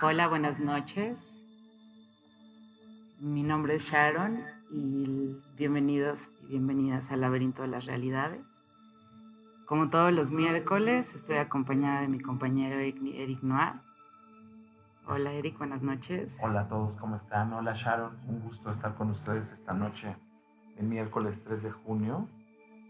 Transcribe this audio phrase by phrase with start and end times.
[0.00, 1.36] Hola, buenas noches.
[3.18, 8.40] Mi nombre es Sharon y bienvenidos y bienvenidas al laberinto de las realidades.
[9.66, 13.72] Como todos los miércoles, estoy acompañada de mi compañero Eric Noir.
[15.08, 16.38] Hola Eric, buenas noches.
[16.42, 17.52] Hola a todos, ¿cómo están?
[17.52, 20.14] Hola Sharon, un gusto estar con ustedes esta noche,
[20.76, 22.28] el miércoles 3 de junio.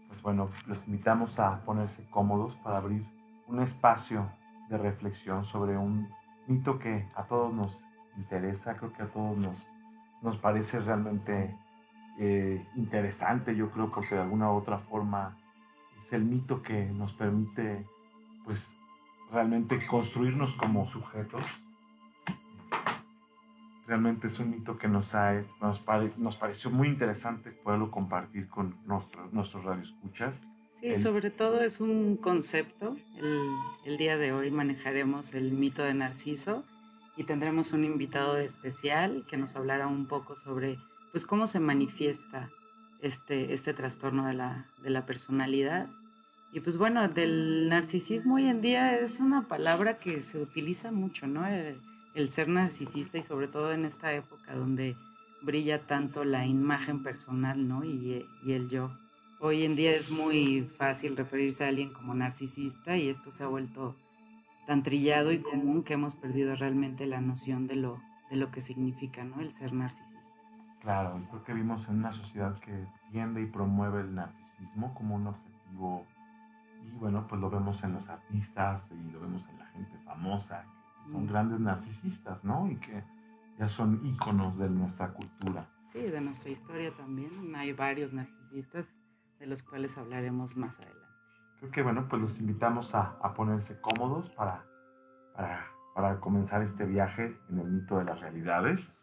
[0.09, 3.03] Pues bueno, los invitamos a ponerse cómodos para abrir
[3.47, 4.31] un espacio
[4.69, 6.07] de reflexión sobre un
[6.49, 7.83] mito que a todos nos
[8.17, 9.67] interesa, creo que a todos nos,
[10.21, 11.55] nos parece realmente
[12.19, 15.37] eh, interesante, yo creo que de alguna u otra forma
[15.97, 17.85] es el mito que nos permite
[18.43, 18.77] pues
[19.31, 21.45] realmente construirnos como sujetos.
[23.87, 25.83] Realmente es un mito que nos, ha, nos,
[26.17, 30.39] nos pareció muy interesante poderlo compartir con nuestros, nuestros radioescuchas.
[30.79, 32.95] Sí, sobre todo es un concepto.
[33.17, 33.49] El,
[33.85, 36.63] el, día de hoy manejaremos el mito de Narciso
[37.17, 40.77] y tendremos un invitado especial que nos hablará un poco sobre
[41.11, 42.49] pues, cómo se manifiesta
[43.01, 45.89] este, este trastorno de la, de la personalidad.
[46.53, 51.27] Y pues bueno, del narcisismo hoy en día es una palabra que se utiliza mucho,
[51.27, 51.45] ¿no?
[51.45, 51.81] El,
[52.15, 54.95] el ser narcisista y sobre todo en esta época donde
[55.41, 57.83] brilla tanto la imagen personal, ¿no?
[57.83, 58.91] Y, y el yo.
[59.41, 63.47] Hoy en día es muy fácil referirse a alguien como narcisista y esto se ha
[63.47, 63.95] vuelto
[64.67, 68.59] tan trillado y común que hemos perdido realmente la noción de lo, de lo que
[68.59, 69.39] significa ¿no?
[69.39, 70.19] el ser narcisista.
[70.81, 75.27] Claro, creo que vivimos en una sociedad que tiende y promueve el narcisismo como un
[75.27, 76.05] objetivo
[76.85, 80.65] y bueno, pues lo vemos en los artistas y lo vemos en la gente famosa,
[81.05, 81.27] que son mm.
[81.27, 82.69] grandes narcisistas, ¿no?
[82.69, 83.03] Y que
[83.57, 85.69] ya son íconos de nuestra cultura.
[85.81, 87.29] Sí, de nuestra historia también.
[87.55, 88.93] Hay varios narcisistas
[89.39, 90.99] de los cuales hablaremos más adelante.
[91.59, 94.65] Creo que bueno, pues los invitamos a, a ponerse cómodos para,
[95.35, 98.93] para, para, comenzar este viaje en el mito de las realidades.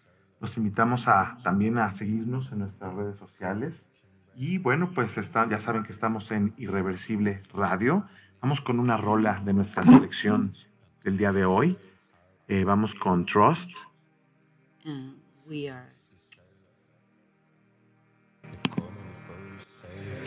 [0.41, 3.91] Los invitamos a, también a seguirnos en nuestras redes sociales.
[4.35, 8.07] Y bueno, pues está, ya saben que estamos en Irreversible Radio.
[8.41, 10.53] Vamos con una rola de nuestra selección
[11.05, 11.79] del día de hoy.
[12.49, 13.71] Eh, vamos con Trust.
[15.49, 15.96] We are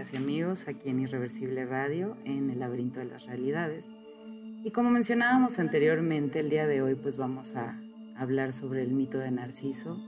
[0.00, 3.90] amigas y amigos, aquí en Irreversible Radio, en el laberinto de las realidades.
[4.64, 7.78] Y como mencionábamos anteriormente, el día de hoy pues vamos a
[8.16, 9.98] hablar sobre el mito de Narciso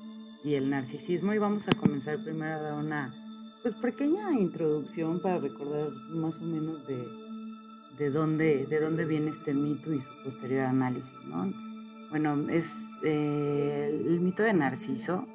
[0.44, 3.14] y el narcisismo y vamos a comenzar primero a dar una
[3.62, 7.06] pues pequeña introducción para recordar más o menos de,
[7.98, 11.52] de, dónde, de dónde viene este mito y su posterior análisis, ¿no?
[12.08, 15.26] Bueno, es eh, el mito de Narciso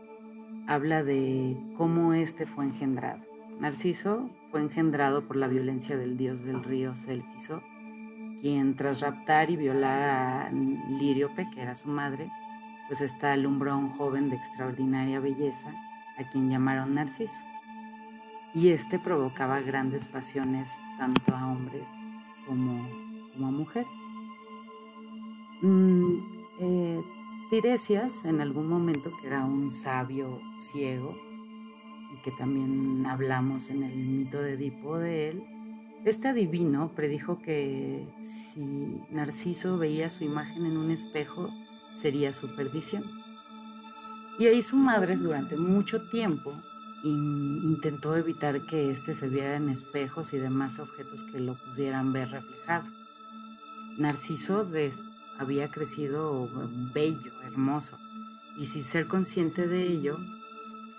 [0.66, 3.22] habla de cómo este fue engendrado.
[3.60, 7.62] Narciso fue engendrado por la violencia del dios del río Célfiso,
[8.42, 12.30] quien tras raptar y violar a Liriope, que era su madre,
[12.88, 15.74] pues esta alumbró a un joven de extraordinaria belleza,
[16.18, 17.46] a quien llamaron Narciso.
[18.54, 21.90] Y este provocaba grandes pasiones tanto a hombres
[22.46, 22.82] como,
[23.36, 23.88] a mujeres.
[25.62, 26.18] Mm,
[26.60, 27.02] eh,
[27.50, 31.18] Tiresias, en algún momento, que era un sabio ciego,
[32.38, 35.44] también hablamos en el mito de Edipo de él,
[36.06, 41.50] este adivino predijo que si Narciso veía su imagen en un espejo,
[41.94, 43.04] sería su perdición.
[44.40, 46.54] Y ahí su madre durante mucho tiempo
[47.04, 52.30] intentó evitar que éste se viera en espejos y demás objetos que lo pudieran ver
[52.30, 52.90] reflejado.
[53.98, 54.66] Narciso
[55.40, 56.50] había crecido
[56.94, 57.98] bello, hermoso,
[58.58, 60.18] y sin ser consciente de ello,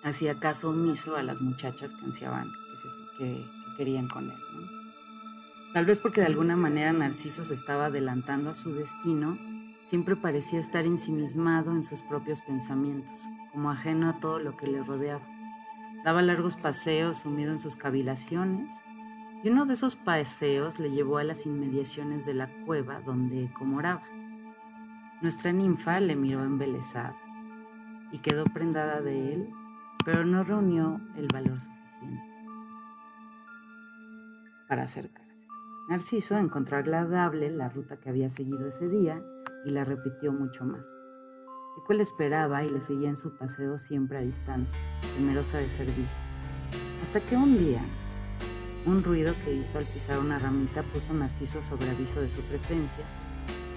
[0.09, 2.51] hacía caso omiso a las muchachas que ansiaban,
[3.19, 3.45] que,
[3.77, 4.37] querían con él.
[5.73, 9.39] Tal vez porque de alguna manera Narciso se estaba adelantando a su destino,
[9.89, 14.83] siempre parecía estar ensimismado en sus propios pensamientos, como ajeno a todo lo que le
[14.83, 15.27] rodeaba.
[16.05, 18.69] Daba largos paseos sumido en sus cavilaciones,
[19.45, 24.03] y uno de esos paseos le llevó a las inmediaciones de la cueva donde comoraba.
[25.21, 27.17] Nuestra ninfa le miró embelesada
[28.13, 29.51] y quedó prendada de él,
[30.05, 32.23] pero no reunió el valor suficiente
[34.69, 35.29] para acercarse.
[35.89, 39.23] Narciso encontró agradable la ruta que había seguido ese día
[39.65, 40.85] y la repitió mucho más.
[41.83, 44.79] Eco le esperaba y le seguía en su paseo siempre a distancia,
[45.17, 46.23] temerosa de ser vista.
[47.03, 47.83] Hasta que un día,
[48.85, 53.05] un ruido que hizo al pisar una ramita puso Narciso sobre aviso de su presencia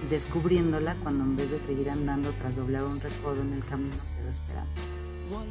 [0.09, 4.29] descubriéndola cuando en vez de seguir andando tras doblar un recodo en el camino quedó
[4.29, 5.00] esperando.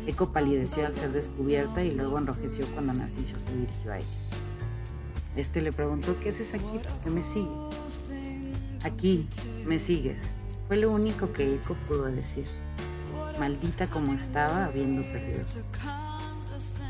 [0.07, 4.07] Eco palideció al ser descubierta y luego enrojeció cuando Narciso se dirigió a ella.
[5.37, 6.79] Este le preguntó, ¿qué haces aquí?
[6.83, 7.51] ¿Por qué me sigues?
[8.83, 9.27] Aquí,
[9.67, 10.23] me sigues.
[10.69, 12.47] Fue lo único que Eco pudo decir.
[13.39, 15.59] Maldita como estaba habiendo perdido su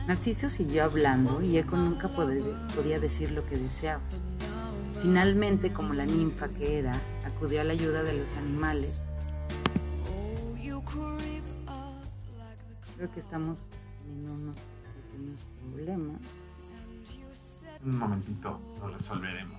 [0.07, 4.03] Narciso siguió hablando y Eco nunca podía decir lo que deseaba.
[5.03, 8.91] Finalmente, como la ninfa que era, acudió a la ayuda de los animales.
[13.00, 13.66] Creo que estamos
[14.02, 14.61] teniendo unos
[14.95, 16.21] pequeños problemas.
[17.83, 19.57] Un momentito, lo resolveremos.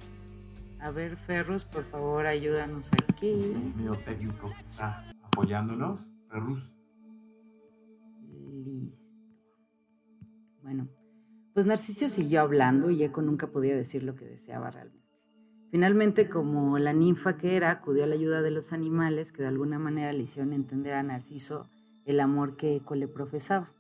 [0.80, 3.32] A ver, Ferrus, por favor, ayúdanos aquí.
[3.32, 6.08] El mío técnico está apoyándonos.
[6.30, 6.72] Ferrus.
[8.64, 9.26] Listo.
[10.62, 10.88] Bueno,
[11.56, 15.18] pues Narciso siguió hablando y Eco nunca podía decir lo que deseaba realmente.
[15.72, 19.48] Finalmente, como la ninfa que era, acudió a la ayuda de los animales que de
[19.48, 21.72] alguna manera le hicieron entender a Narciso
[22.12, 23.72] el amor que Eco le profesaba.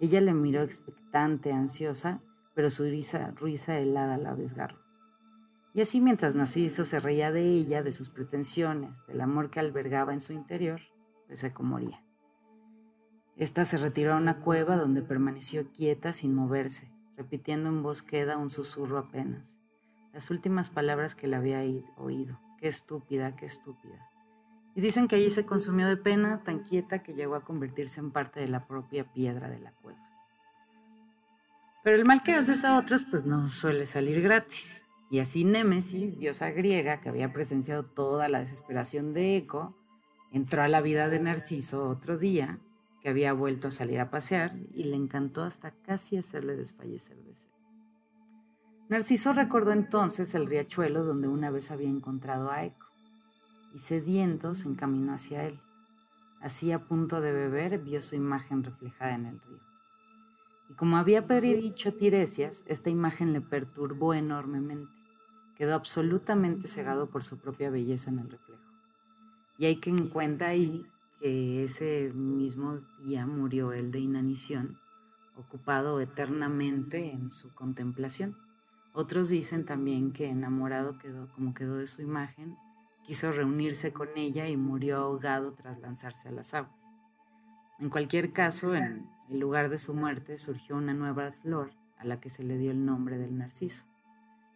[0.00, 2.22] Ella le miró expectante, ansiosa,
[2.54, 4.78] pero su risa, risa helada la desgarró.
[5.74, 10.12] Y así mientras Narciso se reía de ella, de sus pretensiones, del amor que albergaba
[10.12, 10.80] en su interior,
[11.26, 12.02] pues Eco moría.
[13.36, 18.36] Esta se retiró a una cueva donde permaneció quieta sin moverse, repitiendo en voz queda
[18.36, 19.58] un susurro apenas
[20.18, 21.60] las últimas palabras que le había
[21.96, 22.40] oído.
[22.58, 24.07] Qué estúpida, qué estúpida.
[24.78, 28.12] Y dicen que allí se consumió de pena tan quieta que llegó a convertirse en
[28.12, 29.98] parte de la propia piedra de la cueva.
[31.82, 34.86] Pero el mal que haces a otros pues no suele salir gratis.
[35.10, 39.76] Y así Némesis, diosa griega que había presenciado toda la desesperación de Eco,
[40.30, 42.60] entró a la vida de Narciso otro día,
[43.02, 47.34] que había vuelto a salir a pasear y le encantó hasta casi hacerle desfallecer de
[47.34, 47.50] sed.
[48.88, 52.87] Narciso recordó entonces el riachuelo donde una vez había encontrado a Eco,
[53.78, 55.58] sediento se encaminó hacia él.
[56.40, 59.60] Así a punto de beber vio su imagen reflejada en el río.
[60.70, 64.92] Y como había predicho Tiresias, esta imagen le perturbó enormemente.
[65.56, 68.62] Quedó absolutamente cegado por su propia belleza en el reflejo.
[69.56, 70.86] Y hay que en cuenta ahí
[71.20, 74.78] que ese mismo día murió él de inanición,
[75.34, 78.36] ocupado eternamente en su contemplación.
[78.92, 82.56] Otros dicen también que enamorado quedó como quedó de su imagen,
[83.08, 86.84] quiso reunirse con ella y murió ahogado tras lanzarse a las aguas.
[87.78, 92.20] En cualquier caso, en el lugar de su muerte surgió una nueva flor a la
[92.20, 93.86] que se le dio el nombre del narciso,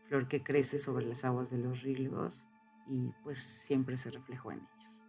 [0.07, 2.47] flor que crece sobre las aguas de los ríos
[2.87, 5.01] y pues siempre se reflejó en ellos.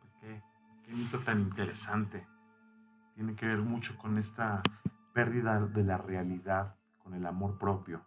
[0.00, 0.42] Pues qué,
[0.86, 2.26] qué mito tan interesante.
[3.14, 4.62] Tiene que ver mucho con esta
[5.12, 8.06] pérdida de la realidad, con el amor propio,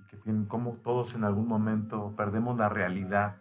[0.00, 3.40] y que tienen como todos en algún momento perdemos la realidad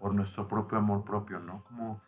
[0.00, 1.62] por nuestro propio amor propio, ¿no?
[1.64, 2.00] Como,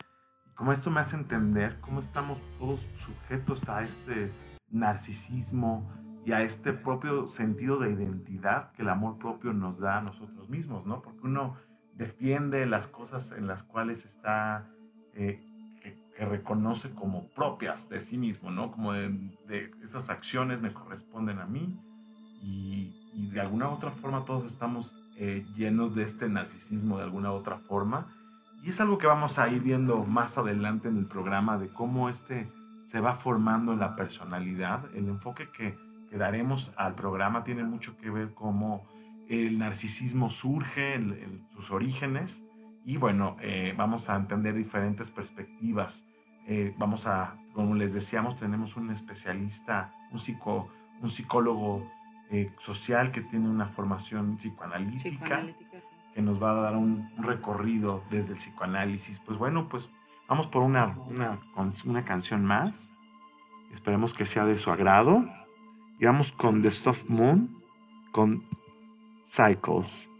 [0.56, 4.32] como esto me hace entender cómo estamos todos sujetos a este
[4.70, 5.88] narcisismo
[6.24, 10.48] y a este propio sentido de identidad que el amor propio nos da a nosotros
[10.48, 11.02] mismos, ¿no?
[11.02, 11.56] Porque uno
[11.94, 14.70] defiende las cosas en las cuales está,
[15.14, 15.40] eh,
[15.82, 18.70] que, reconoce como propias de sí mismo, ¿no?
[18.70, 21.80] Como de, esas acciones me corresponden a mí
[22.40, 22.98] y,
[23.32, 27.56] de alguna u otra forma todos estamos eh, llenos de este narcisismo de alguna otra
[27.56, 28.08] forma.
[28.60, 32.08] Y es algo que vamos a ir viendo más adelante en el programa de cómo
[32.08, 32.50] este
[32.80, 34.92] se va formando en la personalidad.
[34.96, 35.78] El enfoque que,
[36.10, 38.84] que daremos al programa tiene mucho que ver cómo
[39.28, 42.42] el narcisismo surge, en, sus orígenes,
[42.84, 46.04] y bueno, eh, vamos a entender diferentes perspectivas.
[46.48, 50.68] Eh, vamos a, como les decíamos, tenemos un especialista, un, psico,
[51.00, 51.88] un psicólogo
[52.32, 55.46] eh, social que tiene una formación psicoanalítica,
[56.14, 59.20] que nos va a dar un, recorrido desde el psicoanálisis.
[59.20, 59.90] Pues bueno, pues
[60.28, 61.38] vamos por una, una,
[61.84, 62.92] una canción más.
[63.72, 65.24] Esperemos que sea de su agrado.
[66.00, 67.62] Y vamos con The Soft Moon,
[68.10, 68.44] con
[69.24, 70.11] cycles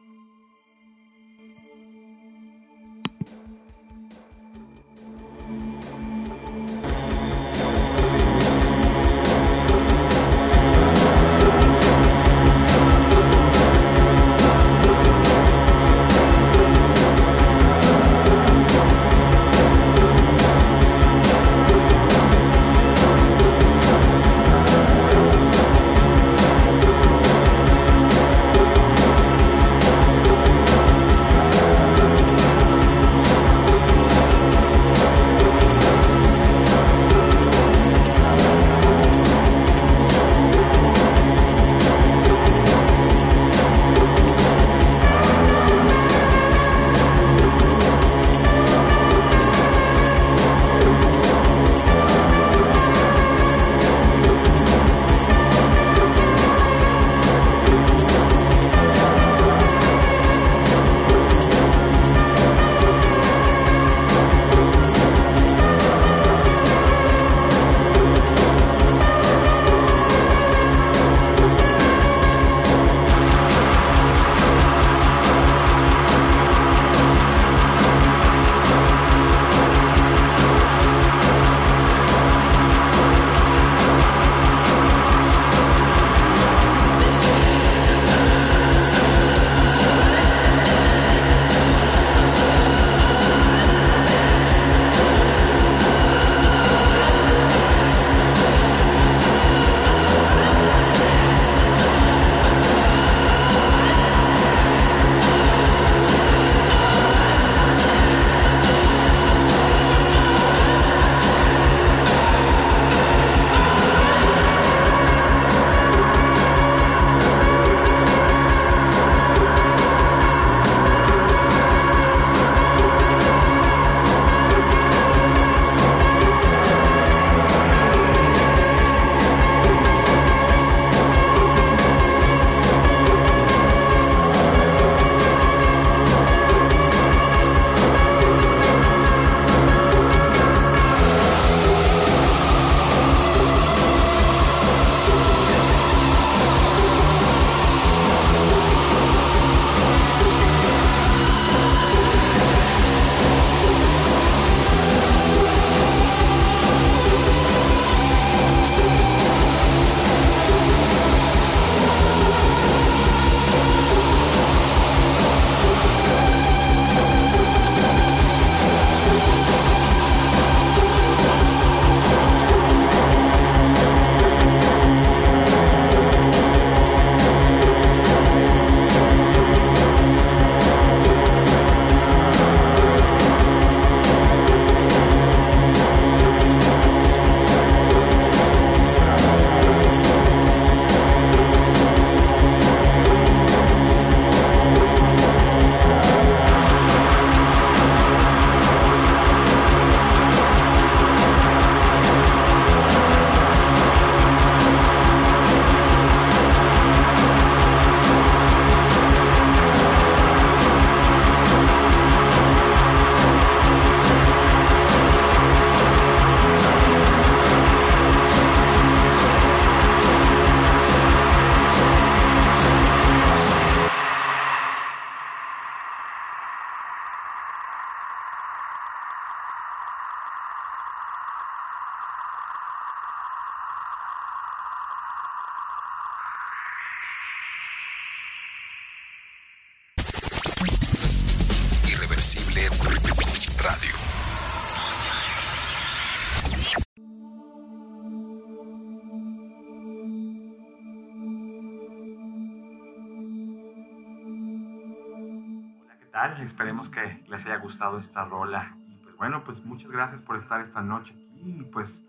[256.82, 258.76] Esperemos que les haya gustado esta rola.
[258.88, 261.40] Y pues bueno, pues muchas gracias por estar esta noche aquí.
[261.44, 262.04] Y pues,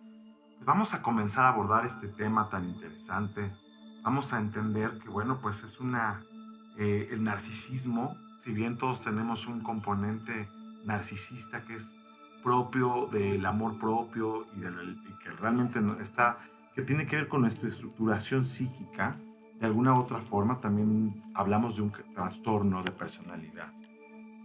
[0.56, 3.52] pues vamos a comenzar a abordar este tema tan interesante.
[4.04, 6.22] Vamos a entender que bueno, pues es una...
[6.76, 10.50] Eh, el narcisismo, si bien todos tenemos un componente
[10.86, 11.96] narcisista que es
[12.42, 16.38] propio del amor propio y, y que realmente está,
[16.74, 19.18] que tiene que ver con nuestra estructuración psíquica,
[19.60, 23.72] de alguna otra forma también hablamos de un trastorno de personalidad.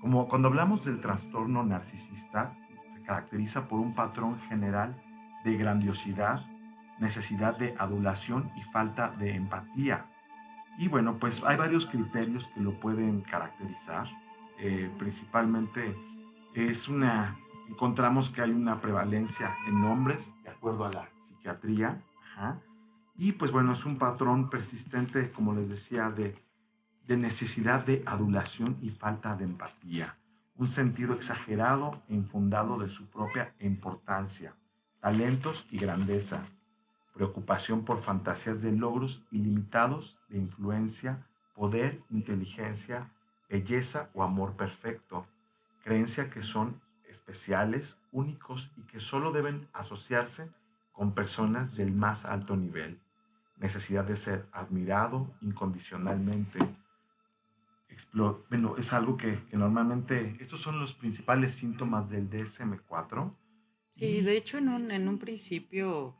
[0.00, 2.56] Como cuando hablamos del trastorno narcisista,
[2.94, 5.02] se caracteriza por un patrón general
[5.44, 6.46] de grandiosidad,
[6.98, 10.06] necesidad de adulación y falta de empatía.
[10.78, 14.08] Y bueno, pues hay varios criterios que lo pueden caracterizar.
[14.58, 15.96] Eh, principalmente
[16.54, 17.36] es una,
[17.68, 22.02] encontramos que hay una prevalencia en hombres, de acuerdo a la psiquiatría.
[23.16, 26.36] Y pues bueno, es un patrón persistente, como les decía, de,
[27.08, 30.16] de necesidad de adulación y falta de empatía.
[30.56, 34.54] Un sentido exagerado e infundado de su propia importancia,
[35.00, 36.44] talentos y grandeza.
[37.14, 43.10] Preocupación por fantasías de logros ilimitados de influencia, poder, inteligencia,
[43.48, 45.26] belleza o amor perfecto.
[45.82, 50.50] Creencia que son especiales, únicos y que solo deben asociarse
[50.92, 53.00] con personas del más alto nivel
[53.60, 56.58] necesidad de ser admirado incondicionalmente.
[58.48, 63.34] Bueno, es algo que, normalmente, estos son los principales síntomas del DSM4.
[63.92, 66.14] Sí, de hecho en un, en un principio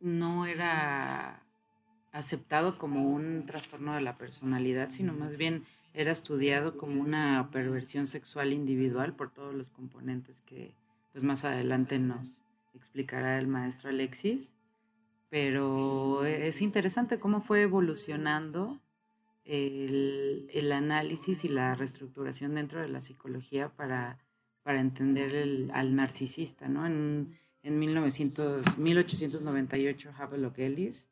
[0.00, 1.42] no era
[2.12, 8.06] aceptado como un trastorno de la personalidad, sino más bien era estudiado como una perversión
[8.06, 10.72] sexual individual por todos los componentes que
[11.12, 12.42] pues más adelante nos
[12.74, 14.54] explicará el maestro Alexis
[15.34, 18.78] pero es interesante cómo fue evolucionando
[19.44, 24.18] el, análisis y la reestructuración dentro de la psicología para,
[24.62, 26.68] para entender al narcisista.
[26.68, 26.86] ¿no?
[26.86, 31.08] En, en 1900, 1898, Havelock Ellis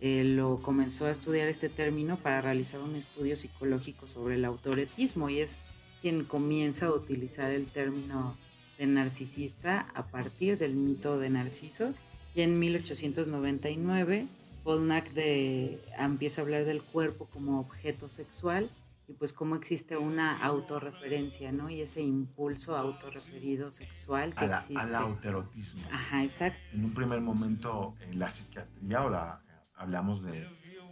[0.00, 5.30] eh, lo comenzó a estudiar este término para realizar un estudio psicológico sobre el autoretismo
[5.30, 5.58] y es
[6.02, 8.36] quien comienza a utilizar el término
[8.78, 11.94] de narcisista a partir del mito de Narciso
[12.34, 14.26] y en 1899,
[14.66, 18.68] Polnack de, empieza a hablar del cuerpo como objeto sexual
[19.06, 21.70] y pues cómo existe una autorreferencia, ¿no?
[21.70, 24.82] Y ese impulso autorreferido sexual que existe.
[24.82, 25.86] Al autoerotismo.
[25.92, 26.58] Ajá, exacto.
[26.72, 29.40] En un primer momento en la psiquiatría, ahora
[29.76, 30.44] hablamos de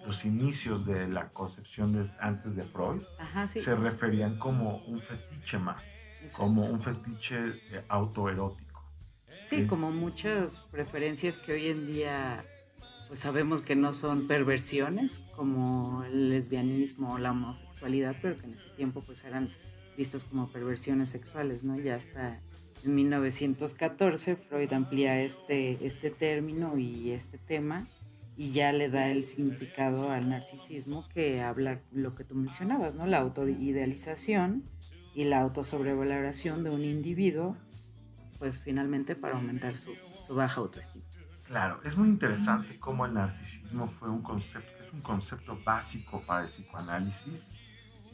[0.07, 3.03] los inicios de la concepción de, antes de Freud,
[3.47, 5.83] se referían como un fetiche más,
[6.37, 8.85] como un fetiche autoerótico.
[9.43, 12.45] Sí, como muchas preferencias que hoy en día
[13.15, 18.55] pues sabemos que no son perversiones como el lesbianismo o la homosexualidad, pero que en
[18.55, 19.53] ese tiempo pues eran
[19.97, 21.79] vistos como perversiones sexuales, ¿no?
[21.79, 22.41] Ya hasta
[22.83, 27.87] en 1914 Freud amplía este, este término y este tema
[28.37, 33.07] y ya le da el significado al narcisismo que habla lo que tú mencionabas, ¿no?
[33.07, 34.65] La autoidealización
[35.15, 37.57] y la autosobrevaloración de un individuo
[38.41, 39.93] pues finalmente para aumentar su,
[40.31, 41.05] baja autoestima.
[41.47, 46.43] Claro, es muy interesante cómo el narcisismo fue un concepto, es un concepto básico para
[46.43, 47.51] el psicoanálisis.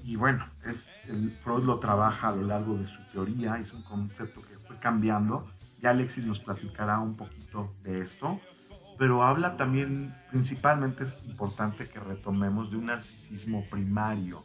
[0.03, 3.83] Y bueno, es, el, Freud lo trabaja a lo largo de su teoría, es un
[3.83, 5.49] concepto que fue cambiando.
[5.81, 8.41] Y Alexis nos platicará un poquito de esto.
[8.99, 14.43] Pero habla también, principalmente es importante que retomemos de un narcisismo primario.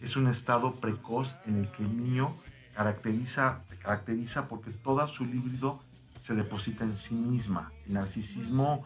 [0.00, 2.34] Es un estado precoz en el que el niño
[2.74, 5.80] caracteriza, se caracteriza porque toda su libido
[6.20, 7.72] se deposita en sí misma.
[7.86, 8.84] El narcisismo,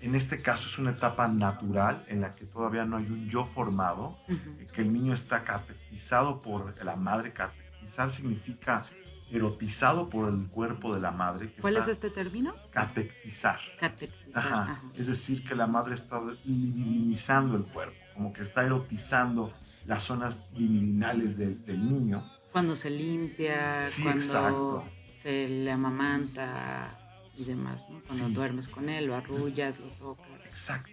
[0.00, 3.44] en este caso, es una etapa natural en la que todavía no hay un yo
[3.44, 4.16] formado,
[4.74, 7.32] que el niño está catequizado por la madre.
[7.32, 8.86] Catequizar significa
[9.30, 11.52] erotizado por el cuerpo de la madre.
[11.60, 12.54] ¿Cuál es este término?
[12.70, 13.58] Catequizar.
[13.78, 14.76] Catequizar.
[14.94, 19.52] Es decir, que la madre está libidinizando el cuerpo, como que está erotizando
[19.86, 22.22] las zonas libidinales del niño
[22.56, 24.82] cuando se limpia, cuando
[25.26, 26.96] se le amamanta
[27.36, 28.00] y demás, ¿no?
[28.06, 30.46] Cuando duermes con él, lo arrullas, lo tocas.
[30.46, 30.92] Exacto.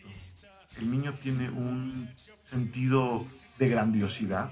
[0.79, 2.09] El niño tiene un
[2.41, 3.27] sentido
[3.59, 4.49] de grandiosidad.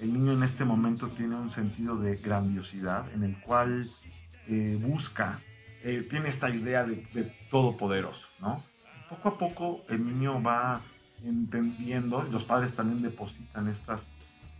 [0.00, 3.88] El niño en este momento tiene un sentido de grandiosidad en el cual
[4.46, 5.40] eh, busca,
[5.82, 8.62] eh, tiene esta idea de, de todopoderoso, ¿no?
[9.08, 10.82] Poco a poco el niño va
[11.24, 14.10] entendiendo, y los padres también depositan estas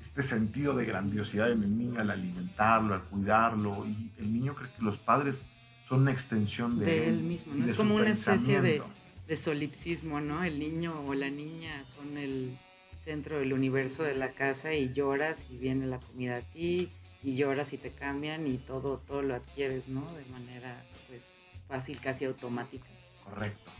[0.01, 3.87] este sentido de grandiosidad en el niño al alimentarlo, al cuidarlo.
[3.87, 5.47] Y el niño cree que los padres
[5.87, 7.55] son una extensión de, él, mismo.
[7.55, 7.65] ¿no?
[7.65, 8.83] Es como una especie de,
[9.27, 10.45] de, solipsismo, ¿no?
[10.45, 12.57] El niño o la niña son el
[13.05, 16.91] centro del universo de la casa y lloras y viene la comida a ti
[17.23, 20.13] y lloras y te cambian y todo, todo lo adquieres, ¿no?
[20.15, 21.23] De manera pues
[21.67, 22.87] fácil, casi automática.
[23.25, 23.71] Correcto.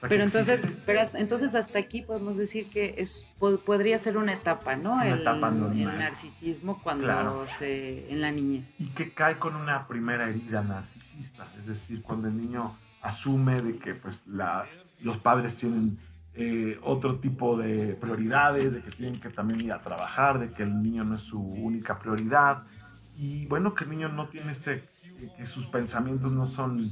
[0.00, 4.94] Pero entonces, pero entonces hasta aquí podemos decir que es podría ser una etapa, ¿no?
[4.94, 8.74] Una el, etapa El narcisismo cuando se en la niñez.
[8.78, 13.76] Y que cae con una primera herida narcisista, es decir, cuando el niño asume de
[13.76, 14.66] que pues la,
[15.00, 15.98] los padres tienen
[16.34, 20.62] eh, otro tipo de prioridades, de que tienen que también ir a trabajar, de que
[20.62, 22.64] el niño no es su única prioridad
[23.16, 24.82] y bueno, que el niño no tiene ese,
[25.36, 26.88] que sus pensamientos no son,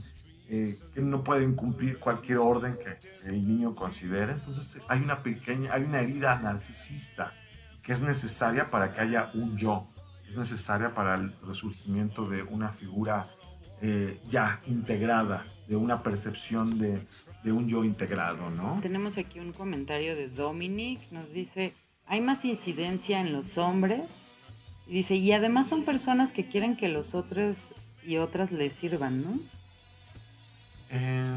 [0.50, 4.32] eh, que no pueden cumplir cualquier orden que, el niño considere.
[4.32, 7.34] Entonces hay una pequeña, hay una herida narcisista
[7.82, 9.86] que es necesaria para que haya un yo,
[10.28, 13.26] es necesaria para el resurgimiento de una figura
[13.82, 17.06] eh, ya integrada, de una percepción de,
[17.44, 18.78] de un yo integrado, ¿no?
[18.80, 21.74] Tenemos aquí un comentario de Dominic, nos dice,
[22.06, 24.02] hay más incidencia en los hombres,
[24.86, 29.22] y dice, y además son personas que quieren que los otros y otras les sirvan,
[29.22, 29.38] ¿no?
[30.90, 31.36] Eh,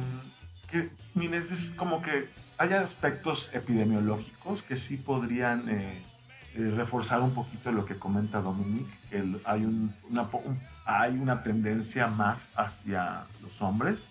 [0.70, 6.02] que, es como que hay aspectos epidemiológicos que sí podrían eh,
[6.56, 10.30] eh, reforzar un poquito lo que comenta Dominic, que hay, una,
[10.86, 14.10] hay una tendencia más hacia los hombres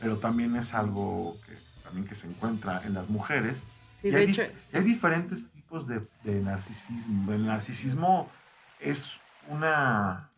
[0.00, 1.52] pero también es algo que
[1.84, 3.66] también que se encuentra en las mujeres.
[3.92, 7.32] Sí, de hay, hecho, hay diferentes tipos de, narcisismo.
[7.32, 8.30] El narcisismo
[8.78, 10.30] es una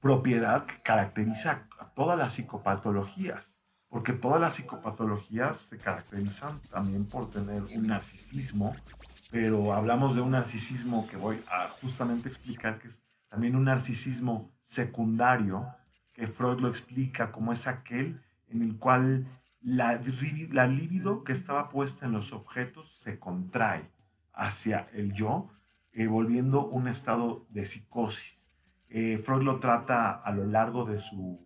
[0.00, 3.55] propiedad que caracteriza a todas las psicopatologías,
[3.96, 8.76] porque todas las psicopatologías se caracterizan también por tener un narcisismo,
[9.30, 14.52] pero hablamos de un narcisismo que voy a justamente explicar que es también un narcisismo
[14.60, 15.66] secundario,
[16.12, 19.26] que Freud lo explica como es aquel en el cual
[19.62, 19.98] la,
[20.50, 23.90] la libido que estaba puesta en los objetos se contrae
[24.34, 25.48] hacia el yo,
[25.92, 28.46] eh, volviendo un estado de psicosis.
[28.90, 31.45] Eh, Freud lo trata a lo largo de, su,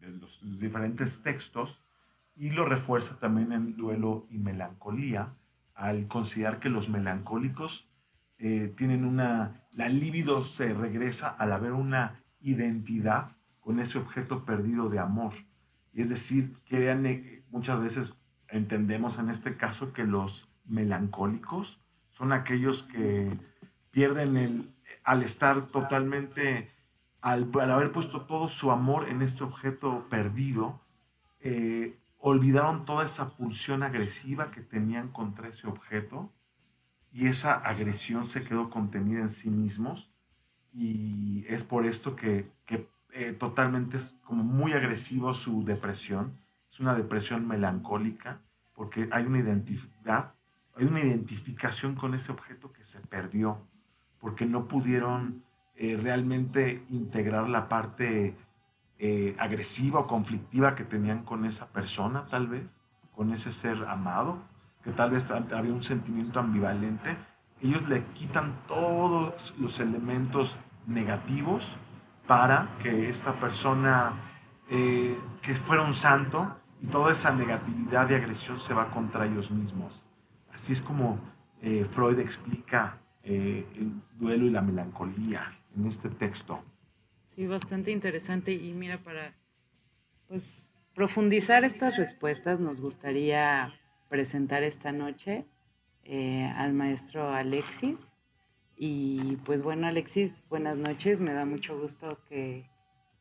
[0.00, 1.82] los diferentes textos
[2.36, 5.34] y lo refuerza también en Duelo y Melancolía,
[5.74, 7.90] al considerar que los melancólicos
[8.38, 14.88] eh, tienen una, la libido se regresa al haber una identidad con ese objeto perdido
[14.88, 15.32] de amor.
[15.92, 18.14] Es decir, que muchas veces
[18.48, 23.36] entendemos en este caso que los melancólicos son aquellos que
[23.90, 24.70] pierden el,
[25.04, 26.70] al estar totalmente,
[27.20, 30.80] al, haber puesto todo su amor en este objeto perdido,
[31.40, 36.30] eh, olvidaron toda esa pulsión agresiva que tenían contra ese objeto
[37.12, 40.10] y esa agresión se quedó contenida en sí mismos
[40.72, 46.38] y es por esto que, que eh, totalmente es como muy agresivo su depresión.
[46.70, 48.40] Es una depresión melancólica
[48.74, 50.34] porque hay una identidad,
[50.76, 53.66] hay una identificación con ese objeto que se perdió
[54.20, 55.42] porque no pudieron
[55.80, 58.34] eh, realmente integrar la parte
[58.98, 62.64] eh, agresiva o conflictiva que tenían con esa persona, tal vez,
[63.14, 64.38] con ese ser amado,
[64.82, 67.16] que tal vez había un sentimiento ambivalente.
[67.62, 71.78] Ellos le quitan todos los elementos negativos
[72.26, 74.14] para que esta persona,
[74.70, 79.52] eh, que fuera un santo, y toda esa negatividad y agresión se va contra ellos
[79.52, 80.08] mismos.
[80.52, 81.20] Así es como
[81.90, 86.62] Freud explica el duelo y la melancolía en este texto.
[87.24, 88.52] Sí, bastante interesante.
[88.52, 89.34] Y mira, para
[90.26, 93.72] pues, profundizar estas respuestas, nos gustaría
[94.08, 95.46] presentar esta noche
[96.56, 97.98] al maestro Alexis.
[98.76, 101.20] Y pues bueno, Alexis, buenas noches.
[101.20, 102.68] Me da mucho gusto que,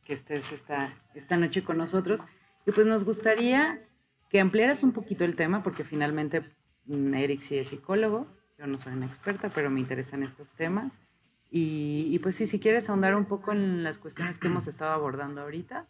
[0.05, 2.25] estés esta, esta noche con nosotros.
[2.65, 3.81] Y pues nos gustaría
[4.29, 6.43] que ampliaras un poquito el tema, porque finalmente
[6.85, 8.27] mm, Eric sí es psicólogo.
[8.57, 11.01] Yo no soy una experta, pero me interesan estos temas.
[11.49, 15.41] Y, pues sí, si quieres ahondar un poco en las cuestiones que hemos estado abordando
[15.41, 15.87] ahorita,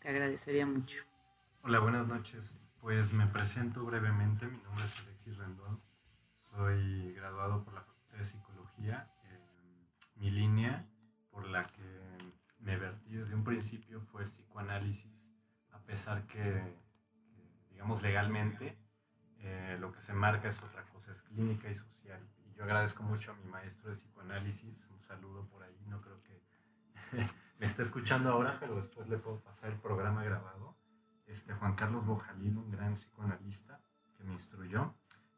[0.00, 1.02] te agradecería mucho.
[1.62, 2.56] Hola, buenas noches.
[2.80, 4.46] Pues me presento brevemente.
[4.46, 5.80] Mi nombre es Alexis Rendón.
[6.52, 7.84] Soy graduado por la
[8.18, 9.08] de psicología,
[10.16, 10.84] mi línea
[11.30, 12.08] por la que
[12.58, 15.32] me vertí desde un principio fue el psicoanálisis,
[15.70, 16.76] a pesar que,
[17.70, 18.76] digamos, legalmente
[19.38, 22.20] eh, lo que se marca es otra cosa, es clínica y social.
[22.58, 26.42] Yo agradezco mucho a mi maestro de psicoanálisis, un saludo por ahí, no creo que
[27.60, 30.76] me esté escuchando ahora, pero después le puedo pasar el programa grabado.
[31.28, 33.80] Este, Juan Carlos Bojalín, un gran psicoanalista
[34.16, 34.92] que me instruyó.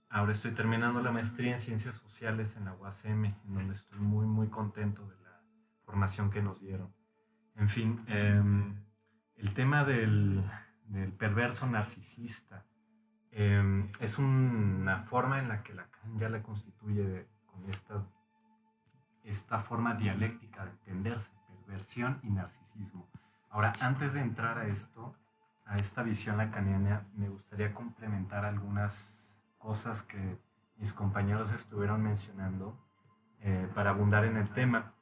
[0.09, 4.25] Ahora estoy terminando la maestría en Ciencias Sociales en la UACM, en donde estoy muy,
[4.25, 5.45] muy contento de la
[5.85, 6.91] formación que nos dieron.
[7.55, 8.83] En fin, em,
[9.37, 10.43] el tema del,
[10.87, 12.65] del, perverso narcisista,
[13.33, 18.05] em, es una forma en la que Lacan ya la constituye con esta,
[19.25, 21.33] esta forma dialéctica de entenderse,
[21.67, 23.09] perversión y narcisismo.
[23.51, 25.15] Ahora, antes de entrar a esto,
[25.67, 30.39] a esta visión lacaniana, me gustaría complementar algunas cosas que
[30.79, 32.77] mis compañeros estuvieron mencionando
[33.41, 34.93] eh, para abundar en el tema.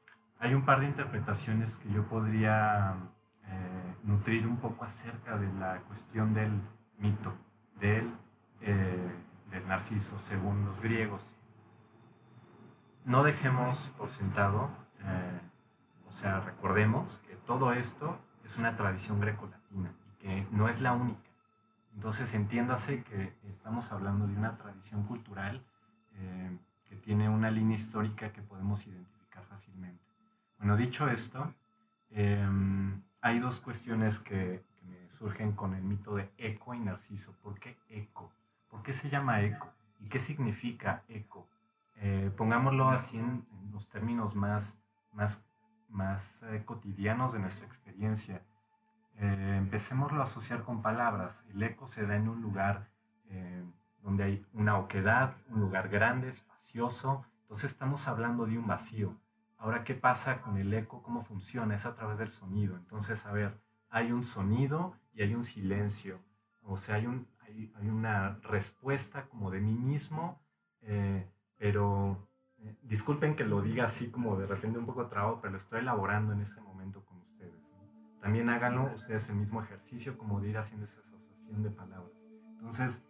[0.40, 2.96] Hay un par de interpretaciones que yo podría
[3.44, 6.50] eh, nutrir un poco acerca de la cuestión del
[6.98, 7.34] mito,
[7.80, 8.12] del,
[8.60, 9.12] eh,
[9.50, 11.24] del narciso, según los griegos.
[13.04, 14.70] No dejemos por sentado,
[16.06, 20.92] o sea, recordemos que todo esto es una tradición grecolatina y que no es la
[20.92, 21.30] única.
[21.94, 25.64] Entonces entiéndase que estamos hablando de una tradición cultural
[26.88, 30.02] que tiene una línea histórica que podemos identificar fácilmente.
[30.58, 31.54] Bueno, dicho esto,
[32.10, 34.64] em, hay dos cuestiones que,
[35.18, 37.32] surgen con el mito de Eco y Narciso.
[37.42, 38.30] ¿Por qué Eco?
[38.70, 39.68] ¿Por qué se llama Eco?
[40.00, 41.48] ¿Y qué significa Eco?
[41.96, 44.80] Eh, pongámoslo así en, los términos más,
[45.12, 45.46] más,
[45.88, 48.42] más eh, cotidianos de nuestra experiencia.
[49.16, 51.44] Eh, empecémoslo a asociar con palabras.
[51.50, 52.88] El eco se da en un lugar
[54.02, 57.26] donde hay una oquedad, un lugar grande, espacioso.
[57.42, 59.18] Entonces estamos hablando de un vacío.
[59.58, 61.02] Ahora, ¿qué pasa con el eco?
[61.02, 61.74] ¿Cómo funciona?
[61.74, 62.76] Es a través del sonido.
[62.76, 66.22] Entonces, a ver, hay un sonido y hay un silencio.
[66.62, 70.40] O sea, hay, un, hay, una respuesta como de mí mismo,
[70.82, 72.28] eh, pero
[72.58, 75.80] eh, disculpen que lo diga así como de repente un poco trabado, pero lo estoy
[75.80, 77.74] elaborando en este momento con ustedes.
[78.20, 82.28] También háganlo ustedes el mismo ejercicio como de ir haciendo esa asociación de palabras.
[82.52, 83.04] Entonces,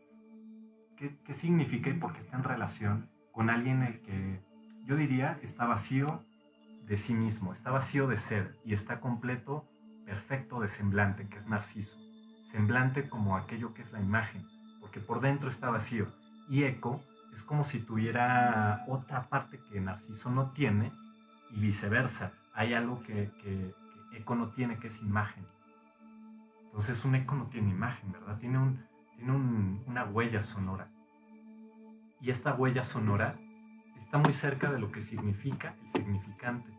[0.97, 4.40] qué, significa y por qué está en relación con alguien el que
[4.85, 6.25] yo diría está vacío
[6.87, 9.68] de sí mismo, está vacío de ser y está completo,
[10.09, 11.99] perfecto de semblante, que es Narciso.
[12.51, 14.42] Semblante como aquello que es la imagen,
[14.81, 16.07] porque por dentro está vacío.
[16.49, 20.92] Y Eco es como si tuviera otra parte que Narciso no tiene
[21.51, 22.33] y viceversa.
[22.55, 23.31] Hay algo que,
[24.14, 25.44] Eco no tiene, que es imagen.
[26.64, 28.38] Entonces un Eco no tiene imagen, ¿verdad?
[28.38, 28.59] Tiene
[29.87, 30.88] una huella sonora.
[32.23, 33.35] Y esta huella sonora
[33.94, 36.73] está muy cerca de lo que significa el significante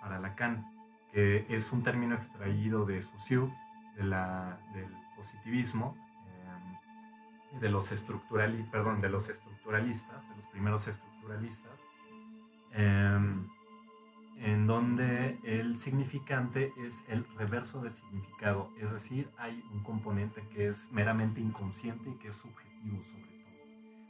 [0.00, 0.75] para Lacan,
[1.16, 3.50] que es un término extraído de Saussure,
[3.96, 4.14] del
[5.16, 5.96] positivismo,
[6.28, 7.90] eh, de, los
[8.70, 11.88] perdón, de los estructuralistas, de los primeros estructuralistas,
[12.72, 13.18] eh,
[14.40, 20.66] en donde el significante es el reverso del significado, es decir, hay un componente que
[20.66, 23.36] es meramente inconsciente y que es subjetivo sobre todo.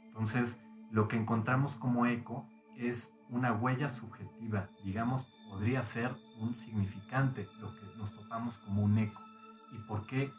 [0.07, 7.49] Entonces, lo que encontramos como eco es una huella subjetiva, digamos, podría ser un significante,
[7.59, 9.21] lo que nos topamos como un eco.
[9.71, 10.31] ¿Y por qué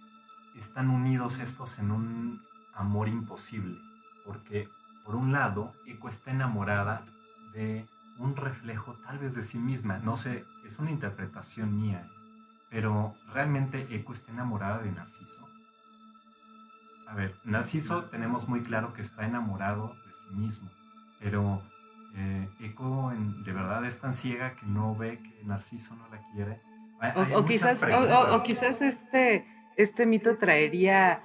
[0.57, 2.42] están unidos estos en un
[2.75, 3.79] amor imposible?
[4.25, 4.68] Porque,
[5.05, 7.05] por un lado, Eco está enamorada
[7.53, 7.87] de
[8.18, 9.99] un reflejo tal vez de sí misma.
[9.99, 12.09] No sé, es una interpretación mía,
[12.71, 15.49] pero realmente Eco está enamorada de Narciso.
[17.07, 20.71] A ver, Narciso tenemos muy claro que está enamorado de sí mismo,
[21.18, 21.62] pero
[22.18, 23.12] eh, Eco
[23.44, 26.61] de verdad es tan ciega que no ve que Narciso no la quiere.
[27.37, 31.22] o, quizás, o, quizás este, este mito traería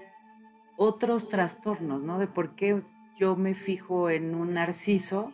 [0.77, 2.19] otros trastornos, ¿no?
[2.19, 2.84] De por qué
[3.17, 5.32] yo me fijo en un narciso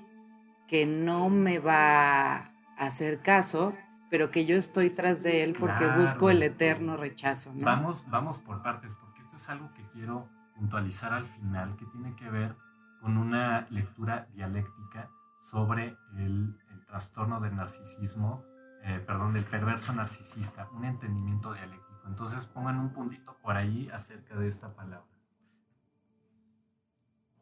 [0.65, 3.73] que no me va a hacer caso,
[4.09, 7.51] pero que yo estoy tras de él porque busco el eterno rechazo.
[7.55, 12.15] Vamos, vamos por partes, porque esto es algo que quiero puntualizar al final, que tiene
[12.15, 12.55] que ver
[13.01, 15.09] con una lectura dialéctica
[15.49, 16.55] sobre el,
[16.87, 18.43] trastorno del narcisismo,
[18.83, 22.01] eh, perdón, del perverso narcisista, un entendimiento dialéctico.
[22.07, 25.05] Entonces pongan un puntito por ahí acerca de esta palabra.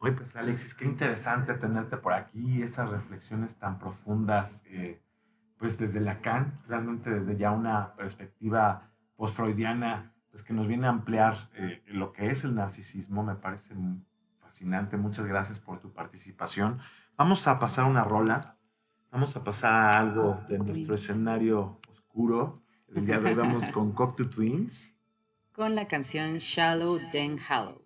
[0.00, 5.02] Oye, pues Alexis, qué interesante tenerte por aquí, esas reflexiones tan profundas, eh,
[5.56, 11.34] pues desde Lacan, realmente desde ya una perspectiva post-freudiana, pues que nos viene a ampliar
[11.54, 13.74] eh, lo que es el narcisismo, me parece
[14.40, 14.98] fascinante.
[14.98, 16.78] Muchas gracias por tu participación.
[17.18, 18.56] Vamos a pasar una rola,
[19.10, 22.62] vamos a pasar a algo de nuestro escenario oscuro.
[22.94, 24.96] El día de hoy vamos con Cocteau Twins.
[25.52, 27.82] Con la canción Shallow Den Hollow.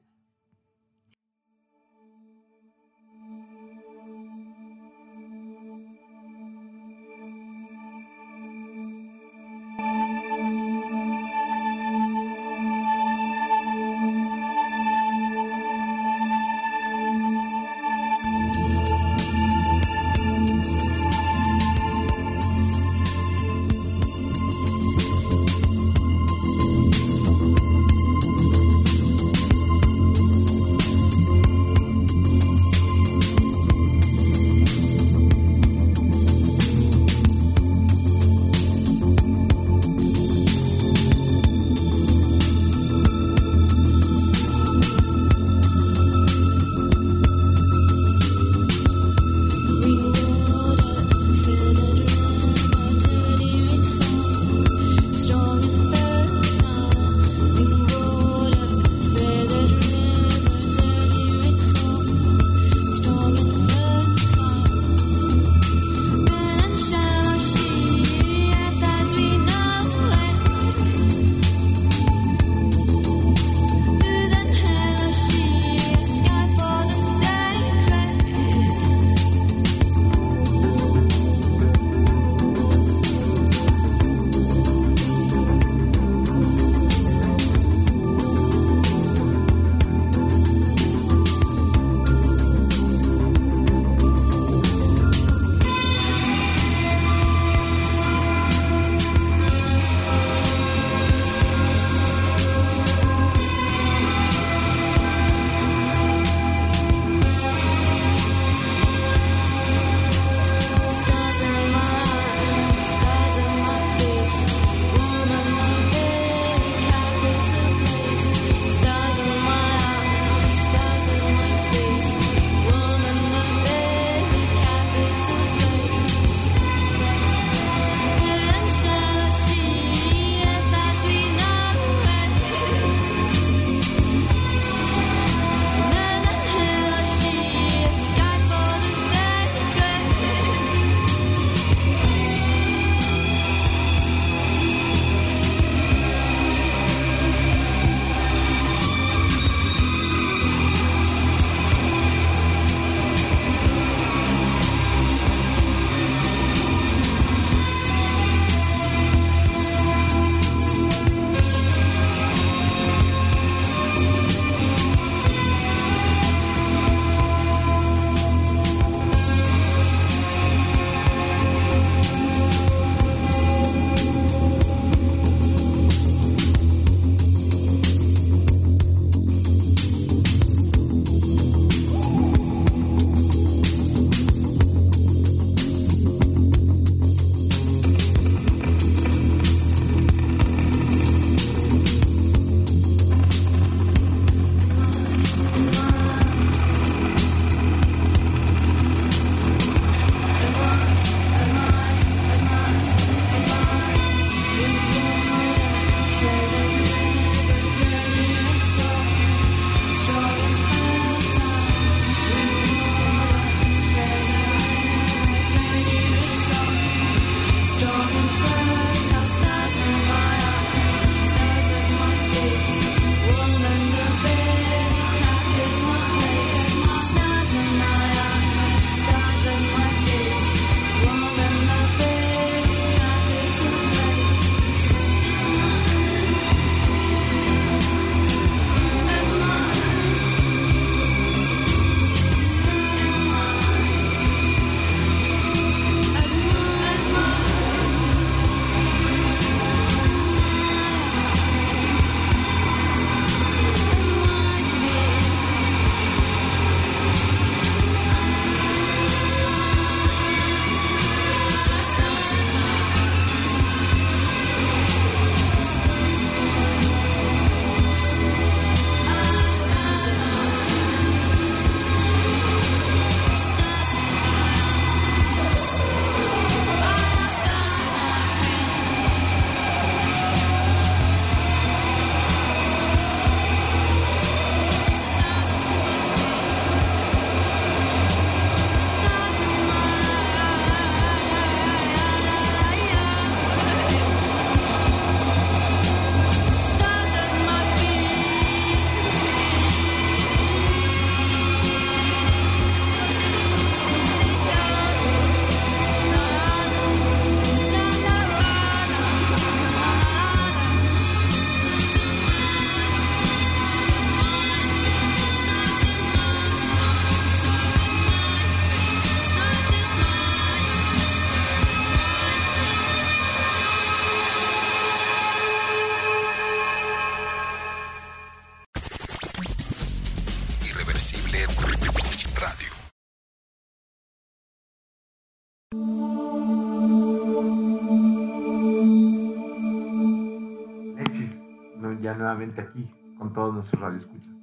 [342.12, 344.34] Ya nuevamente aquí con todos nuestros radioescuchas.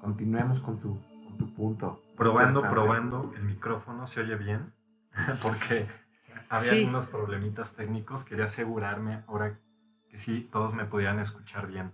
[0.00, 2.02] Continuemos con tu, con tu punto.
[2.16, 4.72] Probando, probando, el micrófono se oye bien,
[5.42, 5.86] porque
[6.48, 8.24] había algunos problemitas técnicos.
[8.24, 9.58] Quería asegurarme ahora
[10.08, 11.92] que sí, todos me pudieran escuchar bien.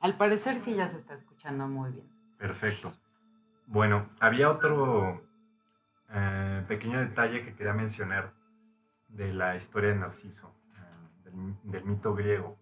[0.00, 2.06] Al parecer sí ya se está escuchando muy bien.
[2.38, 2.92] Perfecto.
[3.66, 5.22] Bueno, había otro
[6.10, 8.34] eh, pequeño detalle que quería mencionar
[9.08, 11.30] de la historia de Narciso, eh,
[11.64, 12.58] del, mito griego.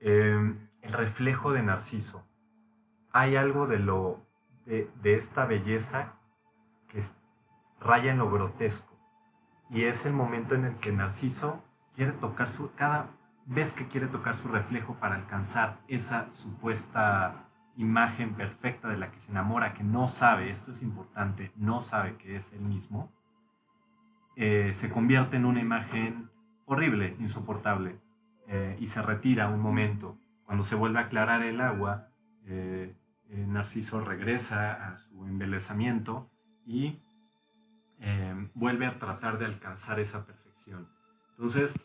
[0.00, 2.26] Eh, el reflejo de Narciso.
[3.12, 4.26] Hay algo de, lo,
[4.64, 6.14] de, de esta belleza
[6.88, 7.02] que
[7.80, 8.96] raya en lo grotesco.
[9.70, 11.62] Y es el momento en el que Narciso
[11.94, 13.10] quiere tocar su, cada
[13.46, 19.20] vez que quiere tocar su reflejo para alcanzar esa supuesta imagen perfecta de la que
[19.20, 23.12] se enamora, que no sabe, esto es importante, no sabe que es él mismo,
[24.36, 26.30] eh, se convierte en una imagen
[26.66, 28.00] horrible, insoportable,
[28.48, 30.18] eh, y se retira un momento.
[30.44, 32.08] Cuando se vuelve a aclarar el agua,
[32.46, 32.96] eh,
[33.28, 36.30] Narciso regresa a su embelezamiento
[36.64, 36.98] y
[38.54, 40.88] vuelve a tratar de alcanzar esa perfección.
[41.32, 41.78] Entonces,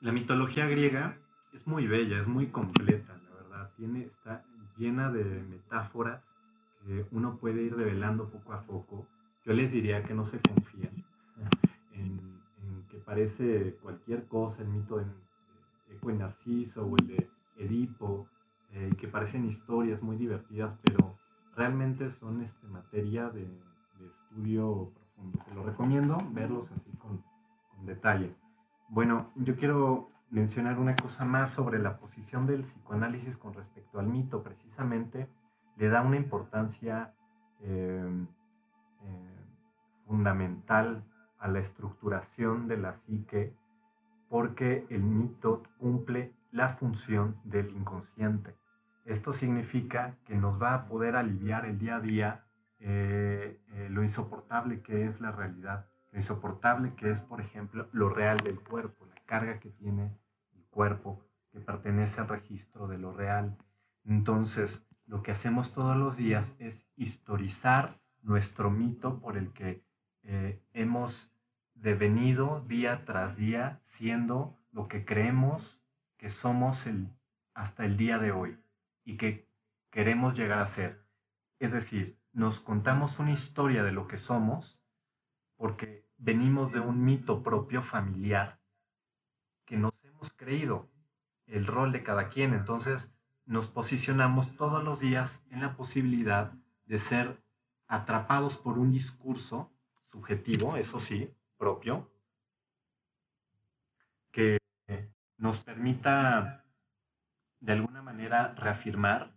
[0.00, 1.18] la mitología griega
[1.52, 3.72] es muy bella, es muy completa, la verdad.
[3.76, 4.44] Tiene, está
[4.76, 6.22] llena de metáforas
[6.84, 9.08] que uno puede ir develando poco a poco.
[9.44, 11.04] Yo les diría que no se confíen
[11.92, 12.42] en,
[12.90, 15.06] que parece cualquier cosa el mito de,
[15.90, 18.28] Eco y Narciso o el de Edipo,
[18.72, 21.18] eh, que parecen historias muy divertidas, pero
[21.54, 23.48] realmente son este, materia de,
[24.04, 25.38] estudio profundo.
[25.44, 27.24] Se lo recomiendo verlos así con,
[27.70, 28.34] con detalle.
[28.88, 34.06] Bueno, yo quiero mencionar una cosa más sobre la posición del psicoanálisis con respecto al
[34.06, 34.42] mito.
[34.42, 35.28] Precisamente
[35.76, 37.14] le da una importancia
[37.60, 38.26] eh,
[39.02, 39.44] eh,
[40.06, 41.04] fundamental
[41.38, 43.54] a la estructuración de la psique
[44.28, 48.54] porque el mito cumple la función del inconsciente.
[49.04, 52.44] Esto significa que nos va a poder aliviar el día a día
[52.80, 53.58] eh,
[53.90, 59.06] lo insoportable que es la realidad insoportable que es, por ejemplo, lo real del cuerpo,
[59.06, 60.16] la carga que tiene
[60.54, 61.22] el cuerpo,
[61.52, 63.56] que pertenece al registro de lo real.
[64.04, 69.84] Entonces, lo que hacemos todos los días es historizar nuestro mito por el que
[70.22, 71.35] eh, hemos
[71.76, 75.84] devenido día tras día siendo lo que creemos
[76.16, 77.08] que somos el,
[77.54, 78.58] hasta el día de hoy
[79.04, 79.48] y que
[79.90, 81.06] queremos llegar a ser.
[81.58, 84.82] Es decir, nos contamos una historia de lo que somos
[85.56, 88.60] porque venimos de un mito propio familiar
[89.64, 90.90] que nos hemos creído
[91.46, 92.52] el rol de cada quien.
[92.52, 96.52] Entonces nos posicionamos todos los días en la posibilidad
[96.86, 97.42] de ser
[97.86, 99.72] atrapados por un discurso
[100.02, 102.10] subjetivo, eso sí, propio,
[104.30, 104.58] que
[105.38, 106.64] nos permita
[107.60, 109.34] de alguna manera reafirmar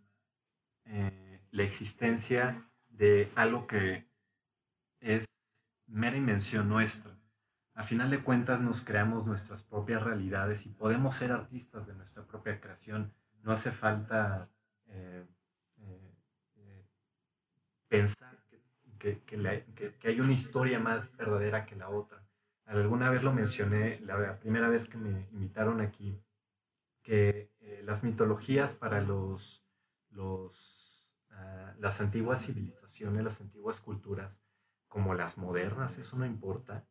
[0.85, 4.07] eh, la existencia de algo que
[4.99, 5.25] es
[5.87, 7.17] mera invención nuestra.
[7.73, 12.25] A final de cuentas nos creamos nuestras propias realidades y podemos ser artistas de nuestra
[12.25, 13.13] propia creación.
[13.41, 14.49] No hace falta
[14.87, 15.25] eh,
[15.77, 16.85] eh,
[17.87, 18.28] pensar
[18.99, 22.23] que, que, hay una historia más verdadera que la otra.
[22.65, 26.21] Alguna vez lo mencioné, la primera vez que me invitaron aquí,
[27.01, 27.49] que
[27.83, 29.65] las mitologías para los,
[30.11, 34.37] los, ah, las antiguas civilizaciones, las antiguas culturas,
[34.87, 36.87] como las modernas, eso no importa.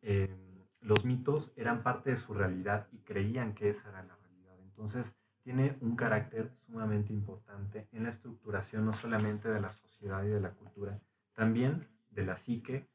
[0.00, 4.58] Eh, los mitos eran parte de su realidad y creían que esa era la realidad.
[4.60, 10.28] Entonces, tiene un carácter sumamente importante en la estructuración no solamente de la sociedad y
[10.28, 11.00] de la cultura,
[11.34, 12.88] también de la psique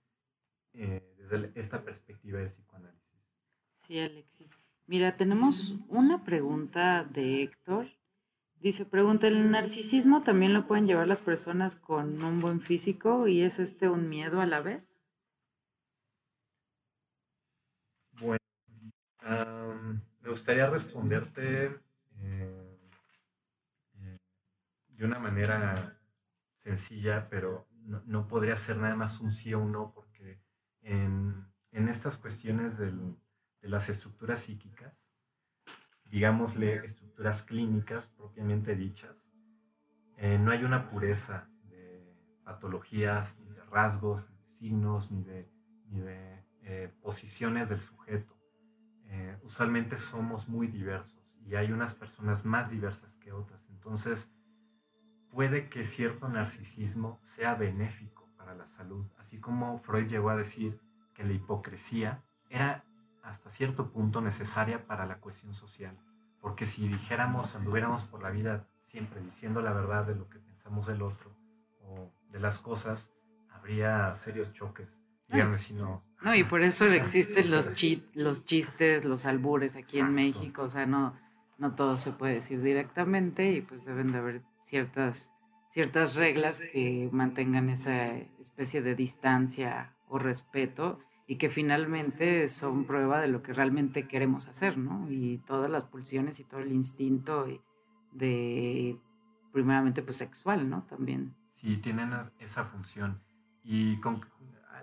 [0.74, 3.20] eh, desde esta perspectiva de psicoanálisis.
[3.88, 4.52] Sí, Alexis.
[4.86, 7.88] Mira, tenemos una pregunta de Héctor
[8.60, 13.42] Dice, pregunta, ¿el narcisismo también lo pueden llevar las personas con un buen físico y
[13.42, 15.00] es este un miedo a la vez?
[18.14, 18.40] Bueno,
[20.22, 21.66] me gustaría responderte
[22.20, 22.78] eh,
[24.00, 24.18] eh,
[24.88, 26.00] de una manera
[26.56, 30.42] sencilla, pero no, podría ser nada más un sí o un no, porque
[30.82, 32.94] en, estas cuestiones de
[33.62, 35.10] las estructuras psíquicas,
[36.06, 39.16] digámosle, estructuras clínicas propiamente dichas,
[40.18, 45.50] eh, no hay una pureza de patologías, ni de rasgos, ni de signos, ni de,
[45.90, 48.36] ni de eh, posiciones del sujeto.
[49.06, 53.70] Eh, usualmente somos muy diversos y hay unas personas más diversas que otras.
[53.70, 54.37] Entonces,
[55.32, 60.80] puede que cierto narcisismo sea benéfico para la salud, así como Freud llegó a decir
[61.14, 62.84] que la hipocresía era
[63.24, 65.98] hasta cierto punto necesaria para la cohesión social,
[66.40, 70.86] porque si dijéramos, anduviéramos por la vida siempre diciendo la verdad de lo que pensamos
[70.86, 71.36] del otro
[71.82, 73.12] o de las cosas,
[73.50, 75.02] habría serios choques.
[75.30, 76.04] Díganme si no.
[76.22, 80.14] No, y por eso existen los, chi los chistes, los albures aquí en.
[80.14, 81.14] México, o sea, no,
[81.58, 85.32] no todo se puede decir directamente y pues deben de haber ciertas,
[85.72, 93.22] ciertas reglas que mantengan esa especie de distancia o respeto y que finalmente son prueba
[93.22, 95.10] de lo que realmente queremos hacer, ¿no?
[95.10, 97.48] Y todas las pulsiones y todo el instinto
[98.14, 99.00] de,
[99.52, 100.84] primeramente, pues sexual, ¿no?
[100.84, 101.36] También.
[101.50, 103.22] Sí, tienen esa función.
[103.64, 104.26] Y con-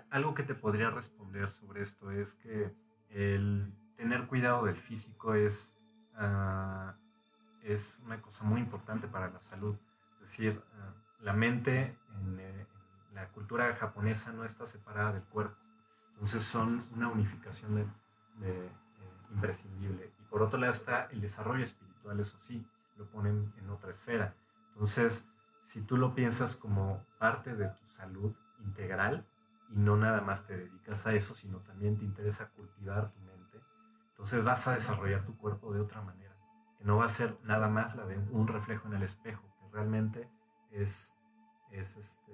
[0.09, 2.71] algo que te podría responder sobre esto es que
[3.09, 5.77] el tener cuidado del físico es,
[6.15, 6.95] ah,
[7.65, 9.75] es una cosa muy importante para la salud.
[10.15, 12.67] Es decir, ah, la mente en, eh,
[13.09, 15.55] en la cultura japonesa no está separada del cuerpo.
[16.15, 17.91] Entonces son una unificación
[18.41, 18.69] eh,
[19.31, 20.13] imprescindible.
[20.19, 22.65] Y por otro lado está el desarrollo espiritual, eso sí,
[22.97, 24.33] lo ponen en otra esfera.
[24.69, 25.27] Entonces,
[25.61, 29.25] si tú lo piensas como parte de tu salud integral
[29.69, 33.59] y no nada más te dedicas a eso, sino también te interesa cultivar tu mente,
[34.11, 36.24] entonces vas a desarrollar tu cuerpo de otra manera,
[36.85, 40.29] no va a ser nada más la de un reflejo en el espejo, que realmente
[40.71, 41.13] es,
[41.71, 42.31] es, este,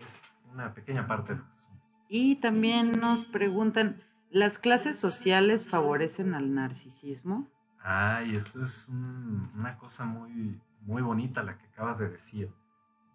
[0.00, 0.18] es
[0.50, 1.82] una pequeña parte de lo que somos.
[2.08, 7.48] Y también nos preguntan, ¿las clases sociales favorecen al narcisismo?
[7.80, 12.50] Ah, y esto es un- una cosa muy, muy bonita la que acabas de decir.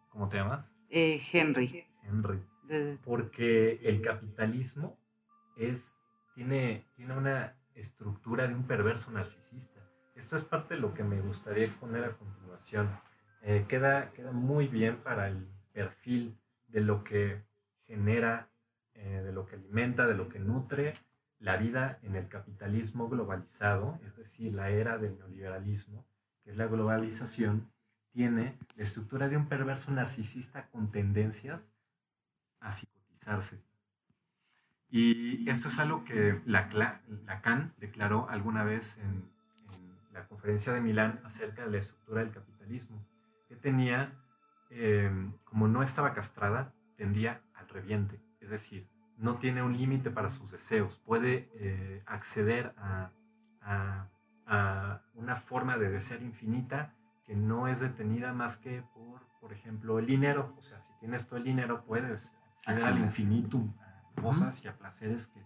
[0.10, 0.74] ¿Cómo te llamas?
[0.90, 1.86] Eh, Henry.
[2.04, 2.44] Henry.
[3.04, 5.00] porque el capitalismo
[5.58, 5.96] es,
[6.36, 9.82] tiene, tiene una estructura de un perverso narcisista.
[10.20, 12.90] Esto es parte de lo que me gustaría exponer a continuación.
[13.42, 17.42] Eh, queda, queda muy bien para el perfil de lo que
[17.88, 18.50] genera,
[18.96, 20.94] eh, de lo que alimenta, de lo que nutre
[21.40, 26.06] la vida en el capitalismo globalizado, es decir, la era del neoliberalismo,
[26.44, 27.72] que es la globalización,
[28.12, 31.72] tiene la estructura de un perverso narcisista con tendencias
[32.60, 33.64] a psicotizarse.
[34.90, 39.39] Y esto es algo que Lacan declaró alguna vez en
[40.20, 43.06] la conferencia de Milán acerca de la estructura del capitalismo,
[43.48, 44.14] que tenía,
[44.70, 45.12] eh,
[45.46, 50.52] como no estaba castrada, tendía al reviente, es decir, no tiene un límite para sus
[50.52, 53.12] deseos, puede eh, acceder a,
[53.62, 54.08] a-
[54.46, 56.96] a una forma de desear infinita
[57.26, 60.56] que no es detenida más que por, por ejemplo, el dinero.
[60.58, 63.74] O sea, si tienes todo el dinero, puedes acceder al infinitum,
[64.18, 65.40] a cosas y a placeres que,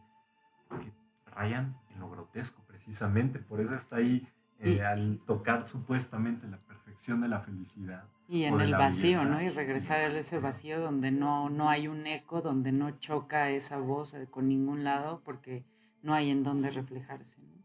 [0.80, 0.94] que
[1.26, 3.40] rayan en lo grotesco, precisamente.
[3.40, 4.26] Por eso está ahí
[4.60, 8.06] eh, al tocar supuestamente la perfección de la felicidad.
[8.28, 9.42] Y en el vacío, belleza, ¿no?
[9.42, 13.78] Y regresar a ese vacío donde no, no hay un eco, donde no choca esa
[13.78, 15.66] voz eh, con ningún lado, porque
[16.02, 17.42] no hay en dónde reflejarse.
[17.42, 17.64] ¿no?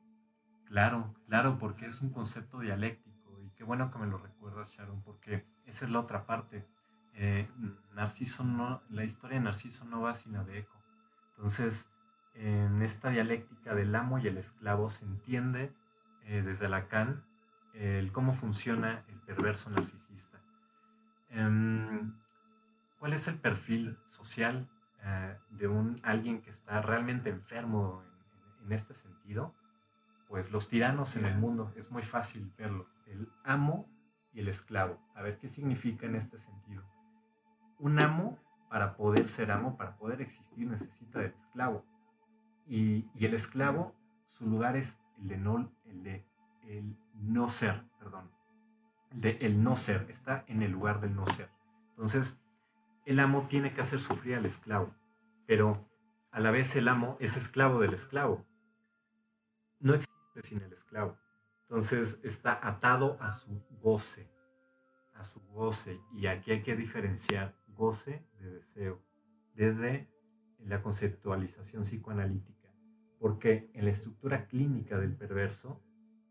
[0.66, 5.02] Claro, claro, porque es un concepto dialéctico y qué bueno que me lo recuerdas, Sharon,
[5.02, 6.66] porque esa es la otra parte.
[7.14, 7.48] Eh,
[7.94, 10.76] Narciso no, la historia de Narciso no va sin la de Eco.
[11.36, 11.90] Entonces,
[12.34, 15.72] en esta dialéctica del amo y el esclavo se entiende
[16.28, 17.24] eh, desde Lacan
[17.74, 20.38] el cómo funciona el perverso narcisista.
[21.30, 22.14] Em,
[22.98, 24.68] ¿Cuál es el perfil social
[25.04, 28.08] eh, de un alguien que está realmente enfermo en-
[28.60, 29.54] en- en este sentido?
[30.28, 33.88] pues los tiranos en el mundo, es muy fácil verlo, el amo
[34.34, 35.00] y el esclavo.
[35.14, 36.84] A ver qué significa en este sentido.
[37.78, 41.82] Un amo, para poder ser amo, para poder existir, necesita del esclavo.
[42.66, 43.94] Y, y el esclavo,
[44.26, 48.30] su lugar es el de no, el no ser, perdón.
[49.10, 51.50] El de el no ser, está en el lugar del no ser.
[51.90, 52.40] Entonces,
[53.06, 54.94] el amo tiene que hacer sufrir al esclavo,
[55.46, 55.88] pero
[56.30, 58.44] a la vez el amo es esclavo del esclavo.
[59.80, 61.16] No existe sin el esclavo.
[61.62, 64.30] Entonces está atado a su goce,
[65.14, 66.00] a su goce.
[66.12, 69.02] Y aquí hay que diferenciar goce de deseo
[69.54, 70.08] desde
[70.60, 72.57] la conceptualización psicoanalítica.
[73.18, 75.82] Porque en la estructura clínica del perverso,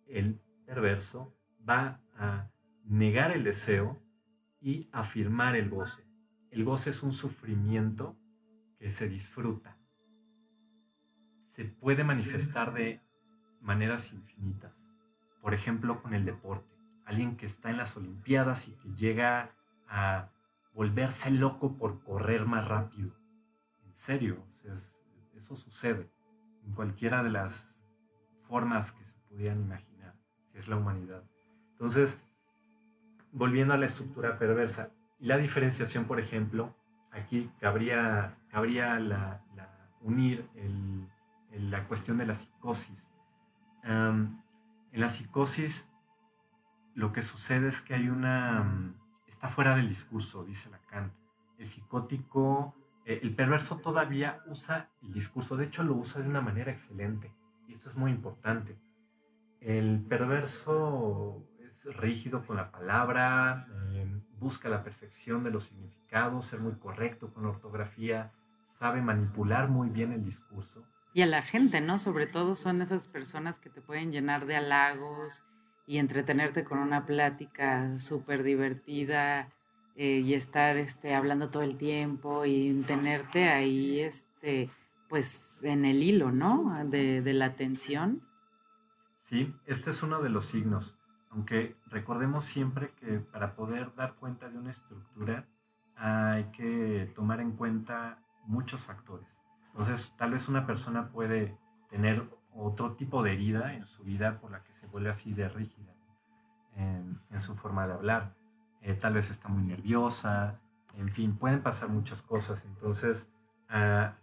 [0.05, 1.35] el perverso
[1.67, 2.49] va a
[2.85, 4.01] negar el deseo
[4.61, 6.03] y afirmar el goce.
[6.51, 8.17] El goce es un sufrimiento
[8.79, 9.77] que se disfruta.
[11.43, 13.01] Se puede manifestar de
[13.61, 14.91] maneras infinitas.
[15.41, 16.75] Por ejemplo, con el deporte.
[17.05, 19.55] Alguien que está en las Olimpiadas y que llega
[19.87, 20.29] a
[20.73, 23.13] volverse loco por correr más rápido.
[23.85, 24.45] En serio,
[25.33, 26.16] eso sucede
[26.67, 27.85] en cualquiera de las
[28.41, 30.13] formas que se pudieran imaginar,
[30.43, 31.23] si es la humanidad.
[31.71, 32.21] Entonces,
[33.31, 34.91] volviendo a la estructura perversa.
[35.19, 36.75] La diferenciación, por ejemplo,
[37.11, 39.41] aquí cabría, cabría la,
[40.01, 40.47] unir
[41.51, 43.09] la cuestión de la psicosis.
[43.83, 44.41] en
[44.91, 45.89] la psicosis
[46.93, 48.95] lo que sucede es que hay una...
[49.27, 51.13] está fuera del discurso, dice Lacan.
[51.59, 52.75] El psicótico,
[53.07, 57.33] el perverso todavía usa el discurso, de hecho lo usa de una manera excelente,
[57.65, 58.77] y esto es muy importante.
[59.61, 64.05] El perverso es rígido con la palabra, eh,
[64.39, 68.33] busca la perfección de los significados, ser muy correcto con la ortografía,
[68.65, 70.85] sabe manipular muy bien el discurso.
[71.13, 71.99] Y a la gente, ¿no?
[71.99, 75.43] Sobre todo son esas personas que te pueden llenar de halagos
[75.87, 79.49] y entretenerte con una plática súper divertida
[79.97, 84.69] eh, y estar este, hablando todo el tiempo y tenerte ahí, este,
[85.09, 86.73] pues, en el hilo, ¿no?
[86.85, 88.21] De, de la atención.
[89.17, 90.97] Sí, este es uno de los signos.
[91.29, 95.45] Aunque recordemos siempre que para poder dar cuenta de una estructura
[95.95, 99.41] hay que tomar en cuenta muchos factores.
[99.71, 101.57] Entonces, tal vez una persona puede
[101.89, 105.49] tener otro tipo de herida en su vida por la que se vuelve así de
[105.49, 105.93] rígida
[106.75, 108.35] en, su forma de hablar.
[108.87, 110.55] Eh, tal vez está muy nerviosa,
[110.95, 112.63] en fin, pueden pasar muchas cosas.
[112.63, 113.29] Entonces,
[113.67, 114.15] ah,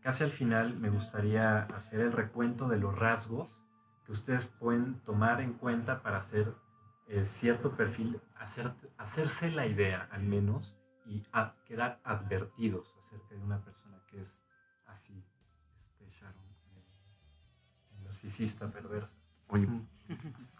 [0.00, 3.60] casi al final me gustaría hacer el recuento de los rasgos
[4.04, 6.54] que ustedes pueden tomar en cuenta para hacer
[7.08, 11.24] eh, cierto perfil, hacer, hacerse la idea al menos y
[11.64, 14.44] quedar advertidos acerca de una persona que es
[14.86, 15.20] así,
[15.76, 16.46] este Sharon,
[16.76, 19.18] eh, narcisista, perversa.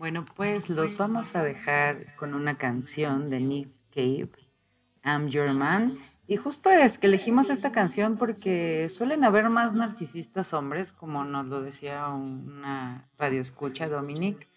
[0.00, 4.30] Bueno, pues los vamos a dejar con una canción de Nick Cave,
[5.04, 5.98] I'm Your Man.
[6.26, 11.44] Y justo es que elegimos esta canción porque suelen haber más narcisistas hombres, como nos
[11.48, 14.48] lo decía una radio escucha, Dominic.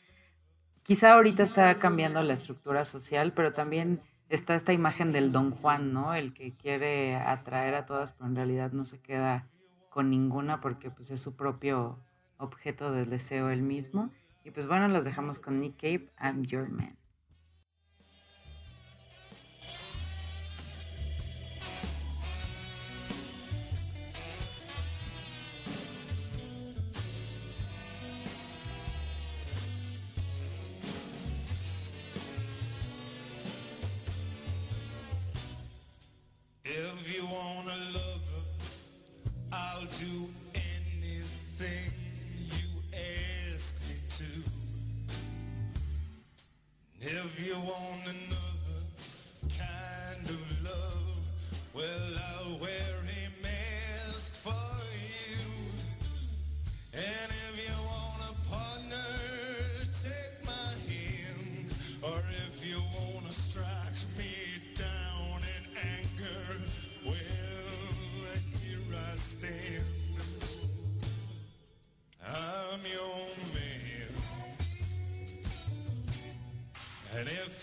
[0.82, 5.92] Quizá ahorita está cambiando la estructura social, pero también está esta imagen del Don Juan,
[5.92, 6.14] ¿no?
[6.14, 9.50] El que quiere atraer a todas, pero en realidad no se queda
[9.90, 12.00] con ninguna porque pues es su propio
[12.38, 14.10] objeto de deseo él mismo.
[14.44, 16.98] Y pues bueno, los dejamos con Nick Cave, I'm Your Man.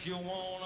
[0.07, 0.60] You want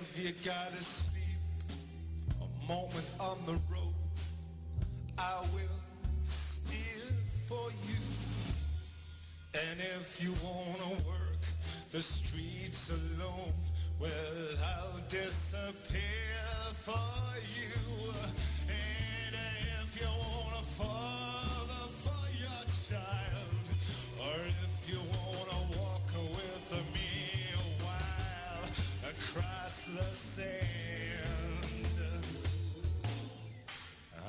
[0.00, 1.24] if you gotta sleep
[2.40, 3.94] a moment on the road,
[5.18, 5.80] I will
[6.22, 7.04] steer
[7.46, 8.00] for you.
[9.52, 11.42] And if you wanna work
[11.92, 13.52] the streets alone,
[13.98, 14.10] well,
[14.72, 16.00] I'll disappear
[16.72, 18.12] for you.
[18.68, 19.36] And
[19.82, 23.66] if you want a father for your child,
[24.18, 25.29] or if you wanna
[30.30, 30.46] sand,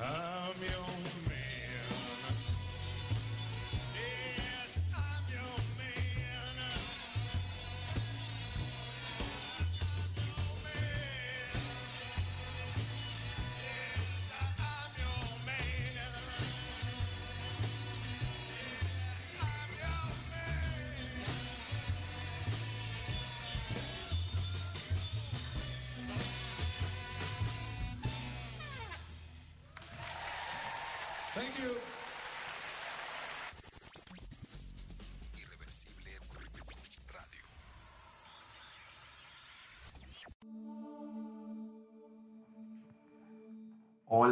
[0.02, 1.01] I'm your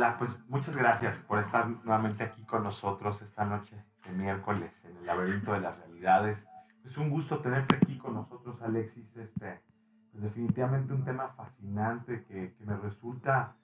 [0.00, 4.96] Hola, pues muchas gracias por estar nuevamente aquí con nosotros esta noche de miércoles en
[4.96, 6.48] el laberinto de las realidades.
[6.86, 9.14] Es un gusto tenerte aquí con nosotros, Alexis.
[9.14, 9.60] Este,
[10.10, 13.54] pues definitivamente un tema fascinante que, que me resulta,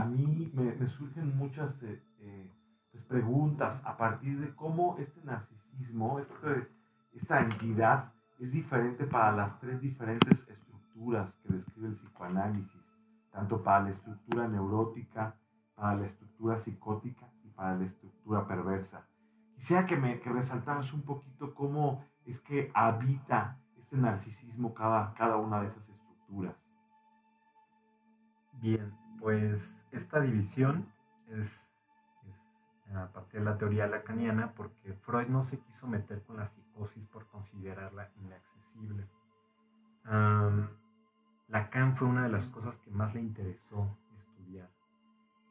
[0.00, 2.50] a mí me, me surgen muchas eh, eh,
[2.90, 6.70] pues preguntas a partir de cómo este narcisismo, este-
[7.12, 12.80] esta entidad es diferente para las tres diferentes estructuras que describe el psicoanálisis,
[13.30, 15.36] tanto para la estructura neurótica,
[15.82, 19.04] para la estructura psicótica y para la estructura perversa.
[19.56, 25.38] Quisiera que me que resaltaras un poquito cómo es que habita este narcisismo cada, cada
[25.38, 26.54] una de esas estructuras.
[28.60, 30.86] Bien, pues esta división
[31.26, 31.74] es,
[32.86, 36.46] es a partir de la teoría lacaniana porque Freud no se quiso meter con la
[36.46, 39.08] psicosis por considerarla inaccesible.
[40.04, 40.68] Am,
[41.48, 43.98] Lacan fue una de las cosas que más le interesó.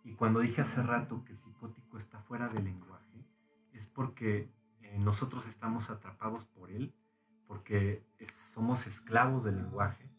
[0.04, 3.26] Y cuando dije hace rato que el psicótico está fuera del lenguaje,
[3.74, 4.50] es porque
[4.82, 6.94] eh, nosotros estamos atrapados por él,
[7.48, 10.10] porque es- somos esclavos del lenguaje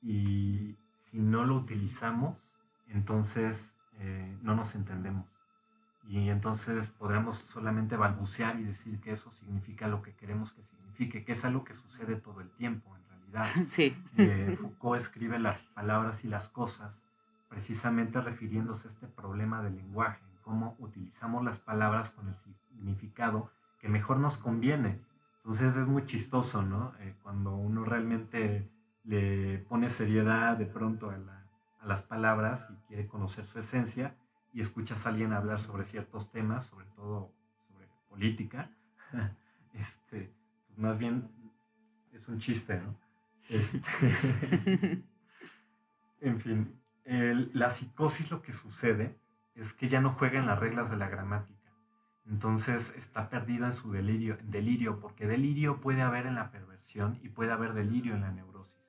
[0.00, 2.56] y si no lo utilizamos,
[2.88, 5.38] entonces eh, no nos entendemos.
[6.04, 11.24] Y entonces podremos solamente balbucear y decir que eso significa lo que queremos que signifique,
[11.24, 13.46] que es algo que sucede todo el tiempo en realidad.
[13.68, 13.96] Sí.
[14.16, 17.06] Eh, Foucault escribe las palabras y las cosas
[17.52, 23.50] precisamente refiriéndose a este problema del lenguaje, en cómo utilizamos las palabras con el significado
[23.78, 25.02] que mejor nos conviene.
[25.36, 26.94] Entonces es muy chistoso, ¿no?
[27.00, 28.70] Eh, cuando uno realmente
[29.04, 31.46] le pone seriedad de pronto a, la-
[31.80, 34.16] a las palabras y quiere conocer su esencia
[34.54, 37.34] y escuchas a alguien hablar sobre ciertos temas, sobre todo
[37.68, 38.70] sobre política,
[39.74, 40.32] este,
[40.68, 41.28] pues más bien
[42.12, 42.96] es un chiste, ¿no?
[43.50, 43.82] Este,
[46.20, 49.18] en fin, el- la psicosis lo que sucede
[49.54, 51.72] es que ya no juega en las reglas de la gramática.
[52.24, 57.18] Entonces está perdido en su delirio, en delirio, porque delirio puede haber en la perversión
[57.22, 58.80] y puede haber delirio en la neurosis.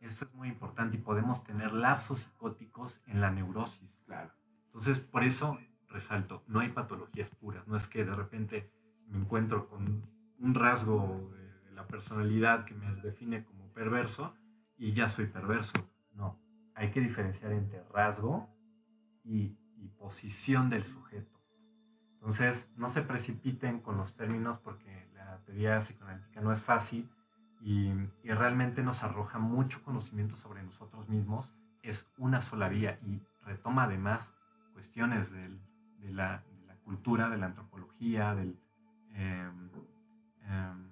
[0.00, 4.02] Esto es muy importante y podemos tener lapsos psicóticos en la neurosis.
[4.06, 4.32] Claro.
[4.66, 5.58] Entonces, por eso
[5.88, 7.66] resalto, no hay patologías puras.
[7.66, 8.70] No es que de repente
[9.08, 10.04] me encuentro con
[10.38, 14.34] un rasgo de de la personalidad que me define como perverso
[14.76, 15.74] y ya soy perverso.
[16.14, 16.38] No,
[16.76, 18.48] hay que diferenciar entre rasgo
[19.24, 19.56] y,
[19.98, 21.40] posición del sujeto.
[22.14, 27.10] Entonces, no se precipiten con los términos porque la teoría psicoanalítica no es fácil
[27.60, 31.54] y, realmente nos arroja mucho conocimiento sobre nosotros mismos.
[31.82, 34.36] Es una sola vía y retoma además
[34.74, 36.44] cuestiones de, la,
[36.84, 38.32] cultura, de la antropología,
[39.14, 39.70] em,
[40.42, 40.90] em,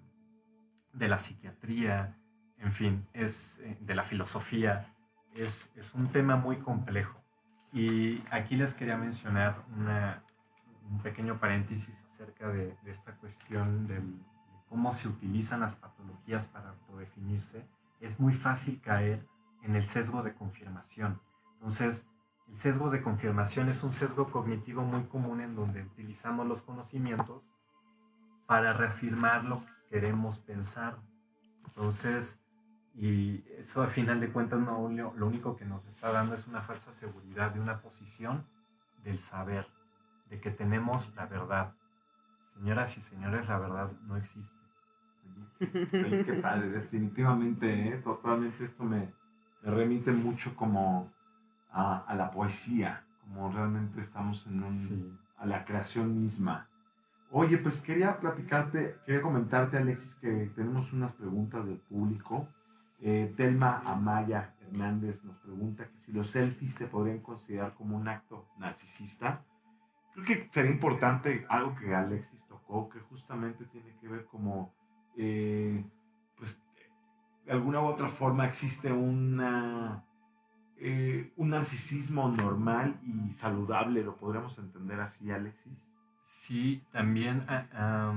[0.92, 2.18] de la psiquiatría,
[2.58, 4.93] en fin, es eh, de la filosofía.
[5.34, 7.24] Es, es un tema muy complejo.
[7.74, 14.00] Y aquí les quería mencionar un pequeño paréntesis acerca de, esta cuestión de
[14.68, 17.66] cómo se utilizan las patologías para autodefinirse.
[18.00, 19.26] Es muy fácil caer
[19.64, 21.20] en el sesgo de confirmación.
[21.54, 22.08] Entonces,
[22.48, 27.42] el sesgo de confirmación es un sesgo cognitivo muy común en donde utilizamos los conocimientos
[28.46, 30.98] para reafirmar lo que queremos pensar.
[31.66, 32.43] Entonces,
[32.94, 36.60] y eso a final de cuentas no, lo, único que nos está dando es una
[36.60, 38.46] falsa seguridad de una posición
[39.02, 39.66] del saber,
[40.30, 41.74] de que tenemos la verdad.
[42.46, 44.60] Señoras y señores, la verdad no existe.
[45.60, 47.98] Oye, qué padre, definitivamente, ¿eh?
[47.98, 49.12] totalmente esto me,
[49.62, 51.12] me remite mucho como
[51.72, 55.12] a, a la poesía, como realmente estamos en un, Sí.
[55.36, 56.68] a la creación misma.
[57.30, 62.48] Oye, pues quería platicarte, quería comentarte, Alexis, que tenemos unas preguntas del público.
[63.00, 68.08] Eh, Telma Amaya Hernández nos pregunta que si los selfies se podrían considerar como un
[68.08, 69.44] acto narcisista.
[70.12, 74.72] Creo que sería importante algo que Alexis tocó, que justamente tiene que ver como,
[75.16, 75.84] eh,
[76.36, 76.62] pues,
[77.44, 80.04] de alguna u otra forma existe una,
[80.76, 85.90] eh, un narcisismo normal y saludable, lo podríamos entender así, Alexis.
[86.22, 88.14] Sí, también ah,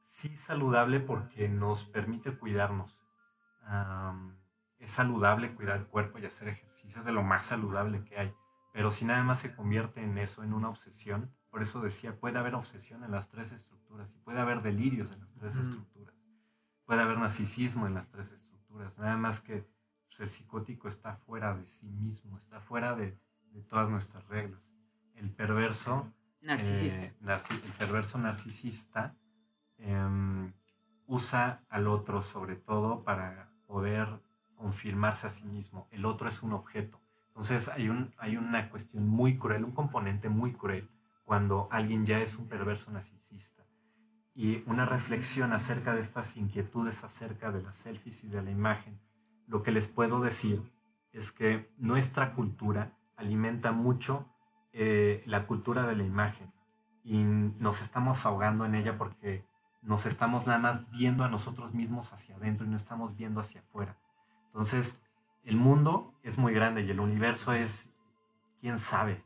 [0.00, 3.01] sí saludable porque nos permite cuidarnos.
[3.64, 4.36] Am,
[4.78, 8.34] es saludable cuidar el cuerpo y hacer ejercicio, es de lo más saludable que hay.
[8.72, 12.38] Pero si nada más se convierte en eso, en una obsesión, por eso decía, puede
[12.38, 15.62] haber obsesión en las tres estructuras y puede haber delirios en las tres Ujú.
[15.68, 16.14] estructuras.
[16.84, 18.98] Puede haber narcisismo en las tres estructuras.
[18.98, 19.68] Nada más que
[20.06, 23.18] pues, el psicótico está fuera de sí mismo, está fuera de,
[23.52, 24.74] de todas nuestras reglas.
[25.14, 26.10] El perverso
[26.40, 27.04] Narcisista.
[27.06, 27.14] eh,
[27.64, 29.14] el perverso narcisista
[29.78, 30.52] em,
[31.06, 34.20] usa al otro sobre todo para poder
[34.54, 35.88] confirmarse a sí mismo.
[35.90, 37.00] El otro es un objeto.
[37.28, 40.90] Entonces hay, un, hay una cuestión muy cruel, un componente muy cruel
[41.24, 43.64] cuando alguien ya es un perverso narcisista.
[44.34, 49.00] Y una reflexión acerca de estas inquietudes acerca de las selfies y de la imagen.
[49.46, 50.62] Lo que les puedo decir
[51.12, 54.28] es que nuestra cultura alimenta mucho
[54.74, 56.52] eh, la cultura de la imagen
[57.04, 59.46] y nos estamos ahogando en ella porque
[59.82, 63.60] nos estamos nada más viendo a nosotros mismos hacia adentro y no estamos viendo hacia
[63.60, 63.98] afuera.
[64.46, 65.00] Entonces,
[65.44, 67.90] el mundo es muy grande y el universo es,
[68.60, 69.24] quién sabe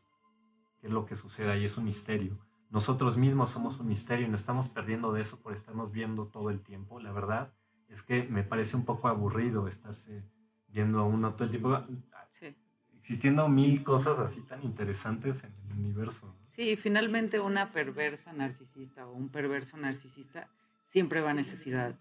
[0.80, 2.38] qué es lo que sucede ahí, es un misterio.
[2.70, 6.50] Nosotros mismos somos un misterio y nos estamos perdiendo de eso por estarnos viendo todo
[6.50, 7.00] el tiempo.
[7.00, 7.52] La verdad
[7.88, 10.24] es que me parece un poco aburrido estarse
[10.68, 11.84] viendo a uno todo el tiempo
[12.30, 12.54] Sí.
[12.98, 16.34] existiendo mil cosas así tan interesantes en el universo.
[16.56, 20.48] Sí, finalmente una perversa narcisista o un perverso narcisista
[20.86, 21.94] siempre va a necesitar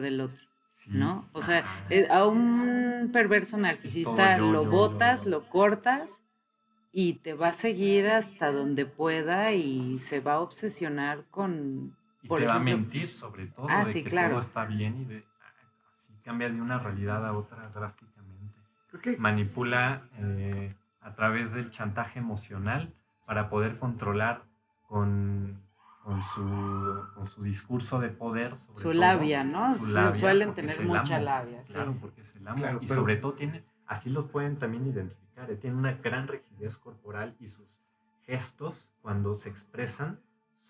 [0.00, 0.90] del otro, Sí.
[0.92, 1.26] ¿no?
[1.32, 1.84] O sea, Ajá.
[1.90, 5.30] eh, a un perverso narcisista yo, lo yo, botas, yo.
[5.30, 6.22] lo cortas
[6.92, 11.96] y te va a seguir hasta donde pueda y se va a obsesionar con...
[12.22, 14.30] y por te va a mentir sobre todo Ah, de sí, que claro.
[14.30, 15.52] todo está bien y de ah,
[15.90, 18.58] así cambia de una realidad a otra drásticamente.
[18.90, 22.92] Creo que Manipula eh, a través del chantaje emocional
[23.26, 24.44] para poder controlar
[24.88, 25.62] con,
[26.02, 26.42] con, su,
[27.14, 29.76] con su discurso de poder sobre Su todo, labia, ¿no?
[29.78, 31.24] su labia, suelen tener mucha amo.
[31.24, 32.56] labia, sí, Claro, porque es el amo.
[32.58, 36.28] Claro, y pero- sobre todo tiene, así lo pueden también identificar, eh, tiene una gran
[36.28, 37.78] rigidez corporal y sus
[38.24, 40.20] gestos cuando se expresan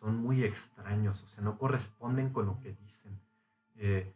[0.01, 3.21] son muy extraños, o sea, no corresponden con lo que dicen.
[3.77, 4.13] Eh,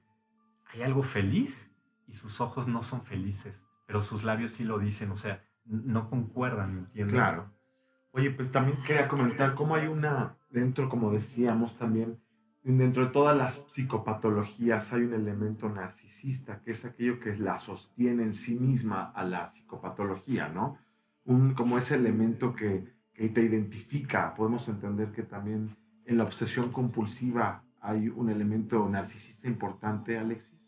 [0.73, 1.73] hay algo feliz
[2.07, 6.09] y sus ojos no son felices, pero sus labios sí lo dicen, o sea, no
[6.11, 7.15] concuerdan, ¿me entiendes?
[7.15, 7.51] Claro.
[8.17, 12.19] Oye, pues también quería comentar cómo hay una, dentro, como decíamos también,
[12.63, 18.23] dentro de todas las psicopatologías hay un elemento narcisista, que es aquello que la sostiene
[18.23, 20.79] en sí misma a la psicopatología, ¿no?
[21.27, 24.33] Un, como ese elemento que, que te identifica.
[24.33, 30.59] Podemos entender que también en la obsesión compulsiva hay un elemento narcisista importante, Alexis.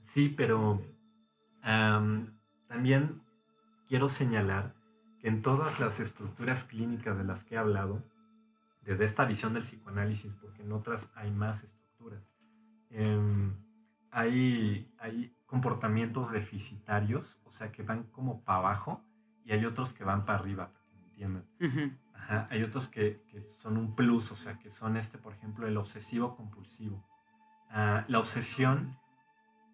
[0.00, 0.82] Sí, pero
[1.60, 3.20] am, también
[3.88, 4.75] quiero señalar
[5.26, 8.04] en todas las estructuras clínicas de las que he hablado,
[8.82, 12.22] desde esta visión del psicoanálisis, porque en otras hay más estructuras,
[12.90, 13.56] em,
[14.12, 19.02] hay, hay comportamientos deficitarios, o sea, que van como para abajo,
[19.44, 21.44] y hay otros que van para arriba, para que me entiendan.
[21.60, 21.92] Ujú.
[22.14, 25.66] Ajá, hay otros que, que son un plus, o sea, que son este, por ejemplo,
[25.66, 27.04] el obsesivo compulsivo.
[27.68, 28.96] Ah, la obsesión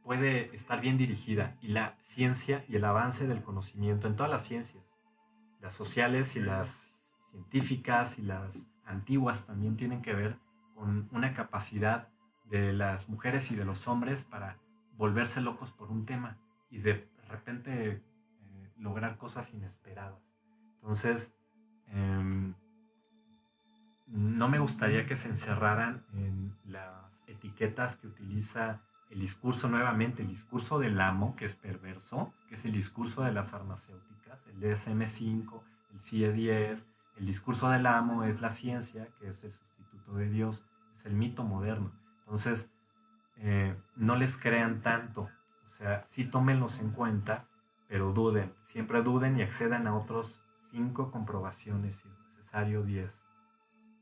[0.02, 4.44] puede estar bien dirigida y la ciencia y el avance del conocimiento en todas las
[4.46, 4.91] ciencias,
[5.62, 6.94] las sociales y las
[7.30, 10.38] científicas y las antiguas también tienen que ver
[10.74, 12.08] con una capacidad
[12.44, 14.58] de las mujeres y de los hombres para
[14.96, 16.36] volverse locos por un tema
[16.68, 18.02] y de repente eh,
[18.76, 20.20] lograr cosas inesperadas.
[20.74, 21.34] Entonces,
[21.86, 22.54] em,
[24.06, 30.28] no me gustaría que se encerraran en las etiquetas que utiliza el discurso nuevamente, el
[30.28, 35.62] discurso del amo, que es perverso, que es el discurso de las farmacéuticas, el DSM5,
[35.92, 40.64] el CIE-10, el discurso del amo es la ciencia, que es el sustituto de Dios,
[40.92, 41.92] es el mito moderno.
[42.20, 42.72] Entonces,
[43.38, 45.28] eh, no les crean tanto,
[45.66, 47.48] o sea, sí tómenlos en cuenta,
[47.88, 53.26] pero duden, siempre duden y accedan a otros cinco comprobaciones si es necesario, 10.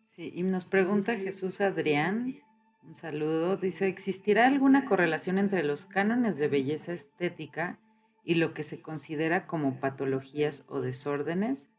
[0.03, 2.37] Sí, y nos pregunta Jesús Adrián,
[2.83, 7.79] un saludo, dice, ¿existirá alguna correlación entre los cánones de belleza estética
[8.25, 11.73] y lo que se considera como patologías o desórdenes.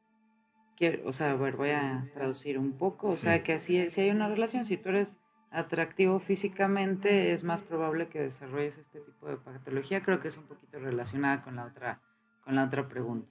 [0.76, 3.08] Quiero, o sea, a ver, voy a traducir un poco.
[3.12, 3.24] O Sí.
[3.24, 5.20] sea, que así, si hay una relación, si tú eres
[5.52, 10.02] atractivo físicamente, es más probable que desarrolles este tipo de patología.
[10.02, 12.02] Creo que es un poquito relacionada con la otra,
[12.44, 13.30] con la otra pregunta.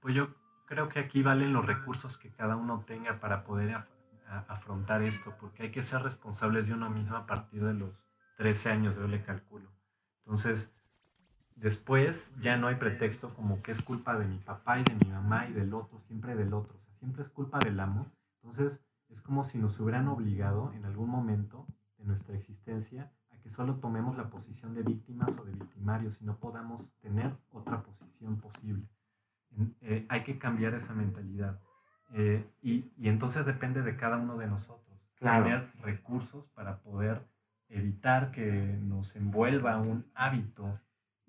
[0.00, 0.34] Pues yo
[0.66, 5.36] creo que aquí valen los recursos que cada uno tenga para poder af- afrontar esto,
[5.38, 9.06] porque hay que ser responsables de uno mismo a partir de los 13 años, yo
[9.06, 9.70] le calculo.
[10.24, 10.74] Entonces,
[11.60, 15.10] después ya no hay pretexto como que es culpa de mi papá y de mi
[15.10, 18.06] mamá y del otro, siempre del otro, o sea, siempre es culpa del amo.
[18.36, 21.66] Entonces, es como si nos hubieran obligado en algún momento
[21.98, 26.24] de nuestra existencia a que solo tomemos la posición de víctimas o de victimarios y
[26.24, 28.86] no podamos tener otra posición posible.
[29.80, 31.58] Eh, hay que cambiar esa mentalidad.
[32.12, 34.86] Eh, y, y entonces depende de cada uno de nosotros.
[35.16, 35.44] Claro.
[35.44, 37.26] Tener recursos para poder
[37.68, 40.78] evitar que nos envuelva un hábito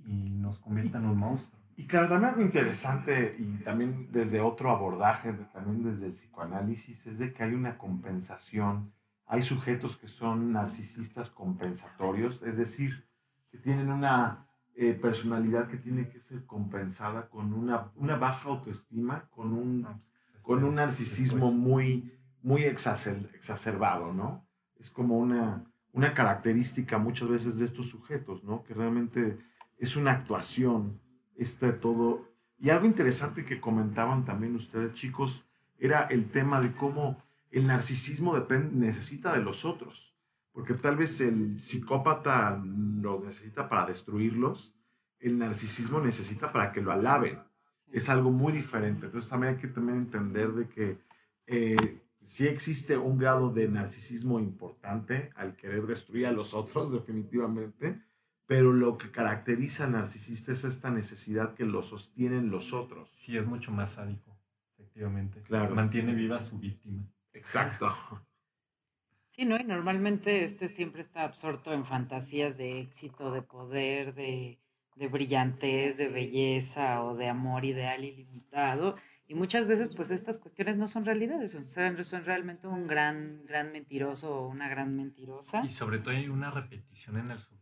[0.06, 1.60] y nos convierta en un monstruo.
[1.76, 7.20] Y claro, también algo interesante y también desde otro abordaje, también desde el psicoanálisis, es
[7.20, 8.92] de que hay una compensación.
[9.26, 13.08] Hay sujetos que son narcisistas compensatorios, es decir,
[13.52, 14.46] que tienen una
[14.76, 19.90] eh, personalidad que tiene que ser compensada con una, una baja autoestima, con un, No,
[19.98, 21.56] pues, con un narcisismo después.
[21.62, 24.46] muy, muy exacer- exacerbado, ¿no?
[24.80, 28.64] Es como una, una característica muchas veces de estos sujetos, ¿no?
[28.64, 29.38] Que realmente
[29.80, 31.00] es una actuación,
[31.36, 32.30] este todo.
[32.60, 35.48] Y algo interesante que comentaban también ustedes, chicos,
[35.80, 37.18] era el tema de cómo
[37.52, 40.16] el narcisismo depende, necesita de los otros.
[40.52, 44.76] Porque tal vez el psicópata lo necesita para destruirlos,
[45.20, 47.40] el narcisismo necesita para que lo alaben
[47.92, 49.06] es algo muy diferente.
[49.08, 50.98] Entonces también hay que también entender de que
[51.48, 58.02] eh, sí existe un grado de narcisismo importante al querer destruir a los otros, definitivamente,
[58.50, 63.08] pero lo que caracteriza al narcisista es esta necesidad que lo sostienen los otros.
[63.08, 64.36] Sí, es mucho más sádico,
[64.74, 65.44] efectivamente.
[65.44, 65.76] Claro.
[65.76, 67.08] Mantiene viva a su víctima.
[67.32, 67.96] Exacto.
[69.32, 69.58] Sí, ¿no?
[69.58, 74.60] Y normalmente este siempre está absorto en fantasías de éxito, de poder, de,
[74.96, 78.98] de brillantez, de belleza o de amor ideal ilimitado.
[79.28, 81.64] Y muchas veces, pues, estas cuestiones no son realidades, son,
[82.04, 85.64] son realmente un gran, gran mentiroso o una gran mentirosa.
[85.64, 87.59] Y sobre todo hay una repetición en el sufrimiento.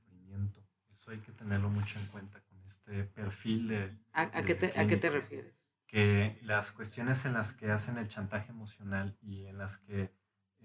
[1.07, 3.97] Eso hay que tenerlo mucho en cuenta con este perfil de...
[4.11, 5.71] ¿A, a qué te, ¿A qué te refieres?
[5.85, 10.11] que las cuestiones en las que hacen el chantaje emocional y en las que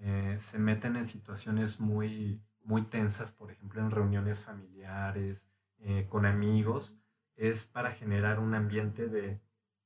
[0.01, 6.27] eh, se meten en situaciones muy, muy tensas, por ejemplo, en reuniones familiares, eh, con
[6.27, 6.99] amigos,
[7.37, 9.41] es para generar un ambiente de,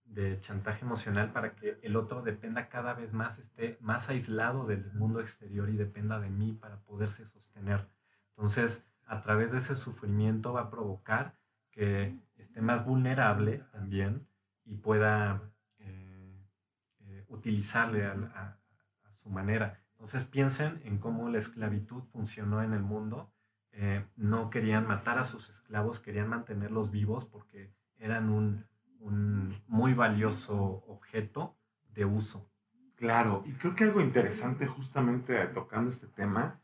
[0.07, 4.91] de chantaje emocional para que el otro dependa cada vez más, esté más aislado del
[4.95, 7.87] mundo exterior y dependa de mí para poderse sostener.
[8.31, 11.37] Entonces, a través de ese sufrimiento va a provocar
[11.71, 14.27] que esté más vulnerable también
[14.65, 15.43] y pueda
[15.79, 16.45] eh,
[17.01, 18.59] eh, utilizarle a,
[19.13, 19.81] su manera.
[19.93, 23.33] Entonces piensen en cómo la esclavitud funcionó en el mundo.
[23.73, 28.67] Eh, no querían matar a sus esclavos, querían mantenerlos vivos porque eran un,
[29.01, 31.57] un muy valioso objeto
[31.95, 32.51] de uso.
[32.97, 36.61] Claro, y creo que algo interesante justamente tocando este tema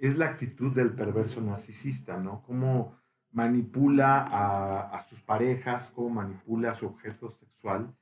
[0.00, 2.42] es la actitud del perverso narcisista, ¿no?
[2.42, 2.98] Cómo
[3.30, 7.94] manipula a, a sus parejas, cómo manipula a su objeto sexual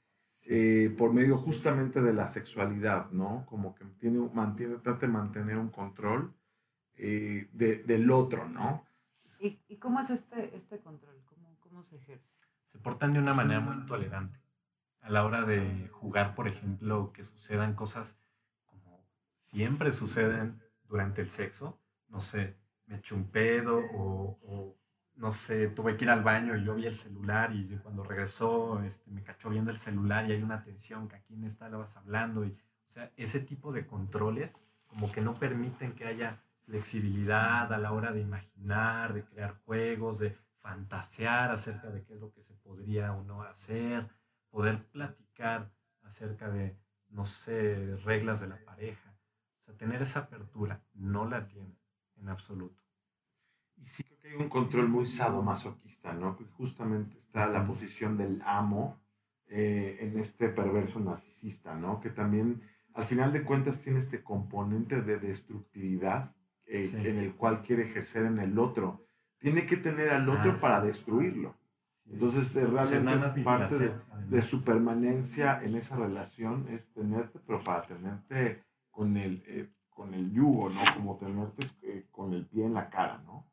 [0.51, 3.45] eh, por medio justamente de la sexualidad, ¿no?
[3.45, 6.35] Como que tiene, mantiene, trata de mantener un control
[6.95, 8.87] eh, de, del otro, ¿no?
[9.41, 11.23] ¿Y, ¿Y, cómo es este, este control?
[11.27, 12.41] ¿Cómo, ¿Cómo se ejerce?
[12.67, 14.41] Se portan de una manera muy intolerante
[15.03, 18.19] a la hora de jugar, por ejemplo, que sucedan cosas
[18.65, 21.79] como siempre suceden durante el sexo,
[22.09, 22.57] no sé,
[22.87, 24.77] me eché un pedo o,
[25.17, 28.81] no sé, tuve que ir al baño y yo vi el celular y cuando regresó
[28.83, 31.77] este, me cachó viendo el celular y hay una tensión que aquí en esta la
[31.77, 36.41] vas hablando y, o sea, ese tipo de controles como que no permiten que haya
[36.65, 42.21] flexibilidad a la hora de imaginar, de crear juegos, de fantasear acerca de qué es
[42.21, 44.09] lo que se podría o no hacer,
[44.51, 45.71] poder platicar
[46.03, 46.79] acerca de,
[47.09, 49.15] no sé, reglas de la pareja.
[49.59, 51.78] O sea, tener esa apertura no la tiene
[52.21, 52.83] en absoluto.
[53.77, 56.37] Y sí creo que hay un control muy sadomasoquista, ¿no?
[56.37, 59.01] Que justamente está la posición del amo
[59.47, 62.01] eh, en este perverso narcisista, ¿no?
[62.01, 62.63] Que también,
[62.95, 66.35] al final de cuentas, tiene este componente de destructividad
[66.67, 66.97] eh, sí.
[66.97, 69.07] en el cual quiere ejercer en el otro.
[69.39, 71.55] Tiene que tener al otro ah, para destruirlo.
[72.05, 72.11] Sí.
[72.15, 73.93] Entonces, eh, realmente o sea, es parte de,
[74.29, 80.15] de, su permanencia en esa relación, es tenerte, pero para tenerte con el, eh, con
[80.15, 80.81] el yugo, ¿no?
[80.95, 83.45] Como tenerte eh, con el pie en la cara, ¿no?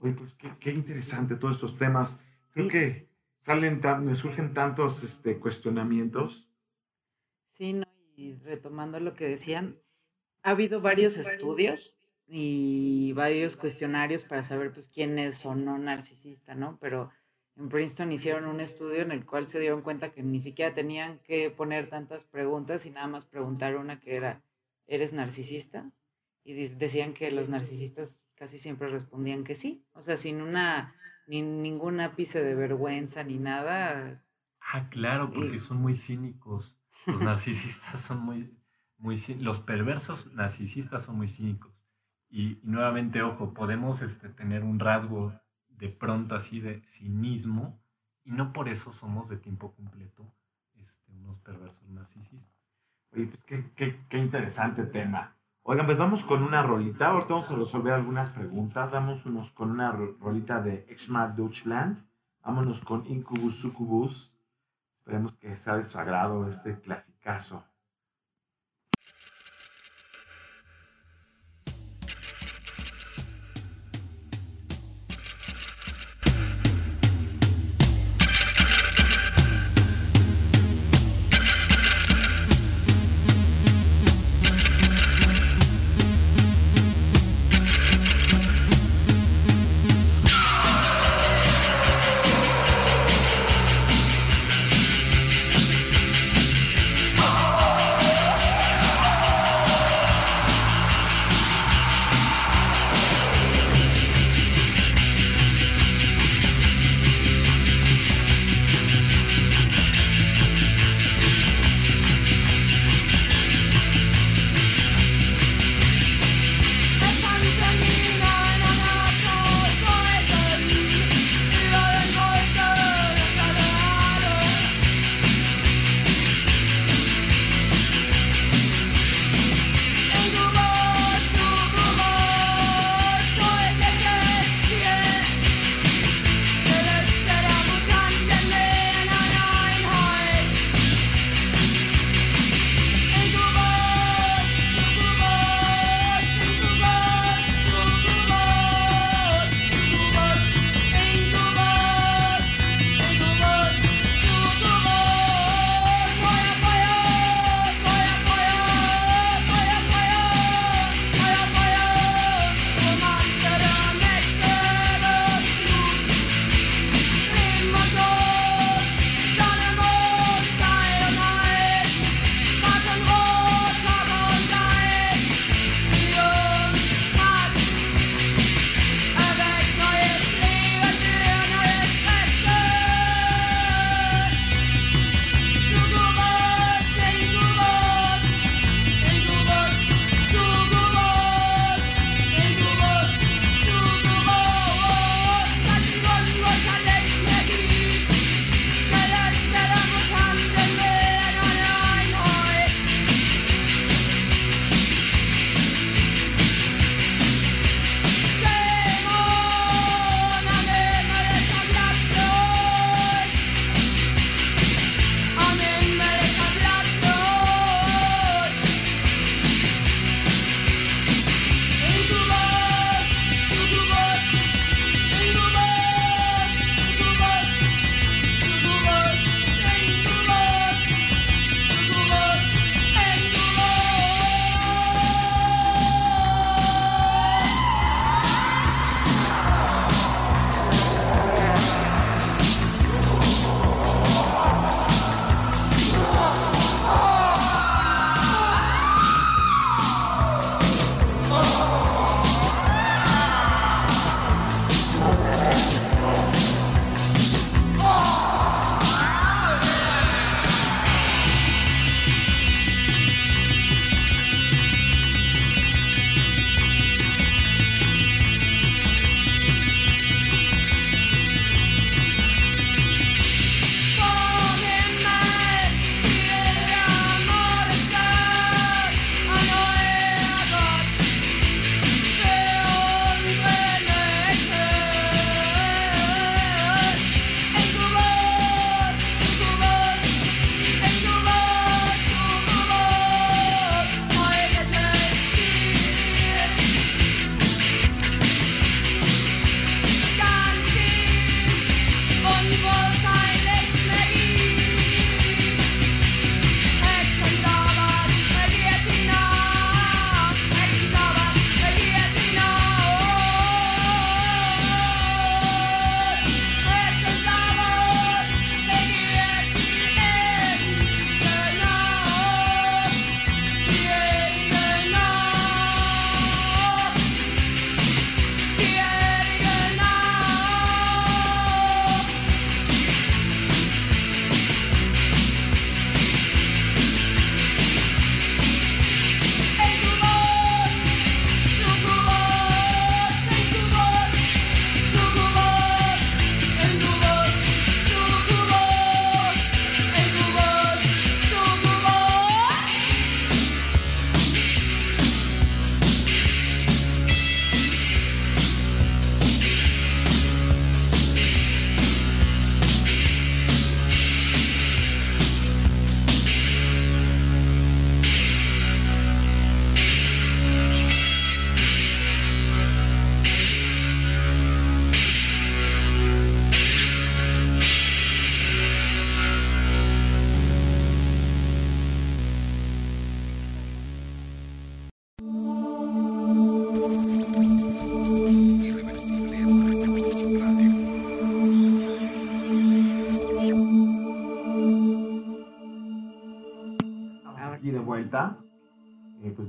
[0.00, 2.18] Oye, pues qué, qué, interesante todos estos temas.
[2.54, 6.48] Creo que salen tan, me surgen tantos este, cuestionamientos.
[7.52, 7.84] Sí, no,
[8.16, 9.76] y retomando lo que decían,
[10.42, 16.54] ha habido varios estudios y varios cuestionarios para saber pues quién es o no narcisista,
[16.54, 16.78] ¿no?
[16.80, 17.10] Pero
[17.56, 21.18] en Princeton hicieron un estudio en el cual se dieron cuenta que ni siquiera tenían
[21.18, 24.42] que poner tantas preguntas y nada más preguntar una que era,
[24.88, 25.92] ¿eres narcisista?
[26.42, 30.94] Y decían que los narcisistas casi siempre respondían que sí, o sea, sin una,
[31.26, 34.24] ni ningún ápice de vergüenza ni nada.
[34.60, 36.80] Ah, claro, porque son muy cínicos.
[37.06, 38.58] Los narcisistas son muy,
[38.96, 41.86] muy, los perversos narcisistas son muy cínicos.
[42.28, 45.38] Y, y nuevamente, ojo, podemos este, tener un rasgo
[45.68, 47.80] de pronto así de cinismo
[48.24, 50.34] y no por eso somos de tiempo completo
[50.74, 52.57] este, unos perversos narcisistas.
[53.12, 55.36] Oye, pues qué, qué, qué interesante tema.
[55.62, 57.08] Oigan, pues vamos con una rolita.
[57.08, 58.90] Ahorita vamos a resolver algunas preguntas.
[58.90, 62.06] Vámonos con una rolita de Exma Deutschland.
[62.42, 64.34] Vámonos con Incubus Succubus.
[64.98, 67.64] Esperemos que sea de su agrado este clasicazo.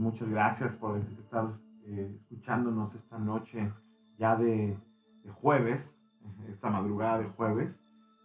[0.09, 1.53] Muchas gracias por estar
[1.85, 3.71] eh, escuchándonos esta noche
[4.17, 4.75] ya de,
[5.23, 6.01] de jueves,
[6.47, 7.75] esta madrugada de jueves.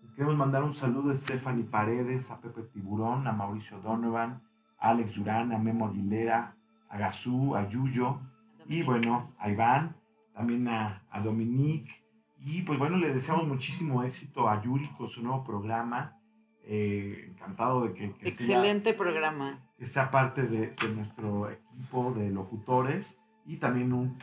[0.02, 4.42] Les queremos mandar un saludo a Stephanie Paredes, a Pepe Tiburón, a Mauricio Donovan,
[4.78, 6.56] a Alex Durán, a Memo Aguilera,
[6.88, 8.18] a Gazú, a Yuyo
[8.66, 9.94] y bueno, a Iván,
[10.32, 12.02] también a, a Dominique.
[12.38, 16.18] Y pues bueno, le deseamos muchísimo éxito a Yuri con su nuevo programa.
[16.66, 19.63] Eh, encantado de que, que sea Excelente programa.
[19.76, 24.16] Que sea parte de, nuestro equipo de locutores y también un,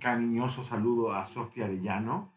[0.00, 2.32] cariñoso saludo a Sofía Arellano.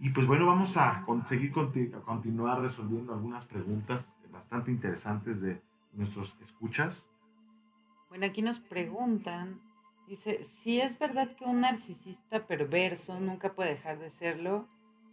[0.00, 5.40] Y pues bueno, vamos a con- seguir conti- a continuar resolviendo algunas preguntas bastante interesantes
[5.40, 5.60] de
[5.92, 7.10] nuestros escuchas.
[8.08, 9.60] Bueno, aquí nos preguntan,
[10.08, 14.66] dice, si es verdad que un narcisista perverso nunca puede dejar de serlo,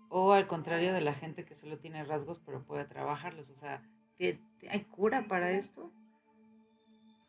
[0.10, 3.50] o al contrario de la gente que solo tiene rasgos pero puede trabajarlos.
[3.52, 3.84] O sea,
[4.18, 4.40] ¿tie-
[4.70, 5.92] ¿hay cura para esto?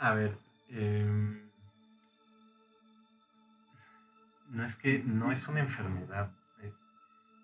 [0.01, 0.33] A ver,
[0.69, 1.51] em,
[4.49, 6.31] no es que no es una enfermedad.
[6.63, 6.73] eh,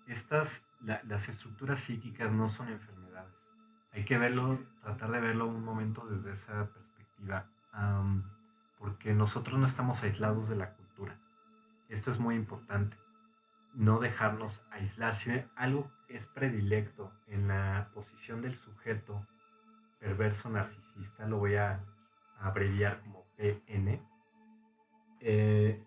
[0.07, 3.47] Estas, la- las estructuras psíquicas no son enfermedades.
[3.91, 7.45] Hay que verlo, tratar de verlo un momento desde esa perspectiva,
[8.79, 11.15] porque nosotros no estamos aislados de la cultura.
[11.89, 12.97] Esto es muy importante.
[13.73, 15.13] No dejarnos aislar.
[15.15, 19.25] Si algo es predilecto en la posición del sujeto
[19.99, 21.83] perverso narcisista, lo voy a
[22.39, 24.01] abreviar como PN,
[25.19, 25.83] eh,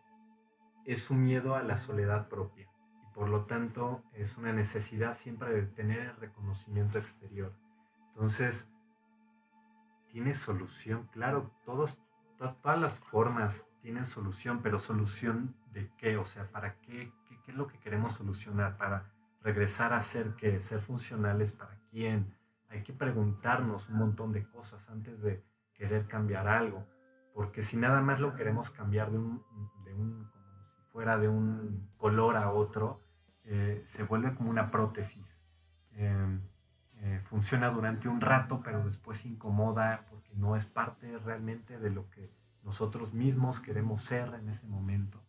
[0.85, 2.69] es un miedo a la soledad propia
[3.05, 7.55] y por lo tanto es una necesidad siempre de tener el reconocimiento exterior.
[8.09, 8.73] Entonces,
[10.07, 12.03] tiene solución, claro, todos,
[12.39, 17.13] to- todas las formas tienen solución, pero solución de qué, o sea, ¿para qué?
[17.29, 18.77] ¿Qué, es lo que queremos solucionar?
[18.77, 19.13] Para
[19.43, 22.37] regresar a ser qué, ser funcionales para quién.
[22.69, 25.43] Hay que preguntarnos un montón de cosas antes de
[25.81, 26.87] querer cambiar algo,
[27.33, 29.43] porque si nada más lo queremos cambiar de un,
[29.83, 33.01] de un como si fuera de un color a otro,
[33.45, 35.47] eh, se vuelve como una prótesis.
[35.93, 36.39] Eh,
[36.99, 42.11] eh, funciona durante un rato, pero después incomoda porque no es parte realmente de lo
[42.11, 42.31] que
[42.63, 45.25] nosotros mismos queremos ser en ese momento,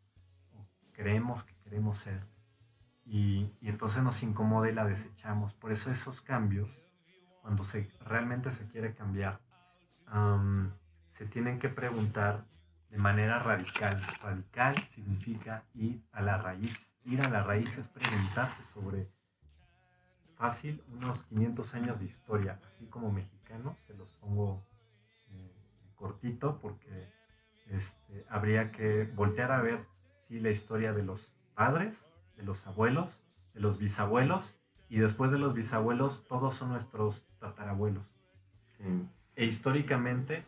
[0.52, 2.28] o creemos que queremos ser.
[3.06, 5.54] Y, y entonces nos incomoda y la desechamos.
[5.54, 6.84] Por eso esos cambios,
[7.42, 9.40] cuando se, realmente se quiere cambiar,
[10.12, 10.74] am,
[11.08, 12.46] se tienen que preguntar
[12.90, 14.00] de manera radical.
[14.22, 16.96] Radical significa ir a la raíz.
[17.06, 19.10] Ir a la raíz es preguntarse sobre
[20.36, 24.66] fácil unos 500 años de historia, así como mexicanos, se los pongo
[25.30, 25.54] eh,
[25.96, 27.14] cortito porque
[27.68, 29.86] este, habría que voltear a ver
[30.16, 33.24] sí, la historia de los padres, de los abuelos,
[33.54, 34.56] de los bisabuelos
[34.90, 38.16] y después de los bisabuelos todos son nuestros tatarabuelos.
[38.80, 39.06] Eh,
[39.42, 40.46] E históricamente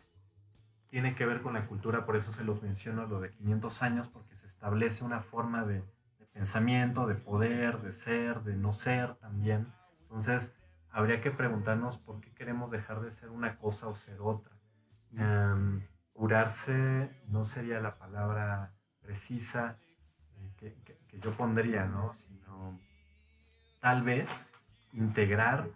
[0.88, 4.06] tiene que ver con la cultura, por eso se los menciono lo de 500 años,
[4.06, 5.82] porque se establece una forma de,
[6.20, 9.66] de pensamiento, de poder, de ser, de no ser también.
[10.02, 10.56] Entonces,
[10.92, 14.52] habría que preguntarnos por qué queremos dejar de ser una cosa o ser otra.
[15.16, 19.76] Em, curarse no sería la palabra precisa
[20.36, 22.12] eh, que, que- que yo pondría, ¿no?
[22.12, 22.78] Sino
[23.80, 24.52] tal vez
[24.92, 25.68] integrar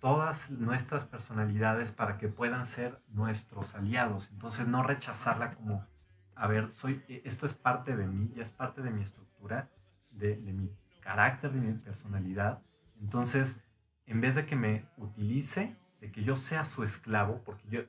[0.00, 4.30] todas nuestras personalidades para que puedan ser nuestros aliados.
[4.32, 5.86] Entonces no rechazarla como,
[6.34, 9.70] a ver, soy, e, esto es parte de mí, ya es parte de mi estructura,
[10.10, 12.62] de, mi carácter, de mi personalidad.
[13.00, 13.62] Entonces,
[14.06, 17.80] en vez de que me utilice, de que yo sea su esclavo, porque yo,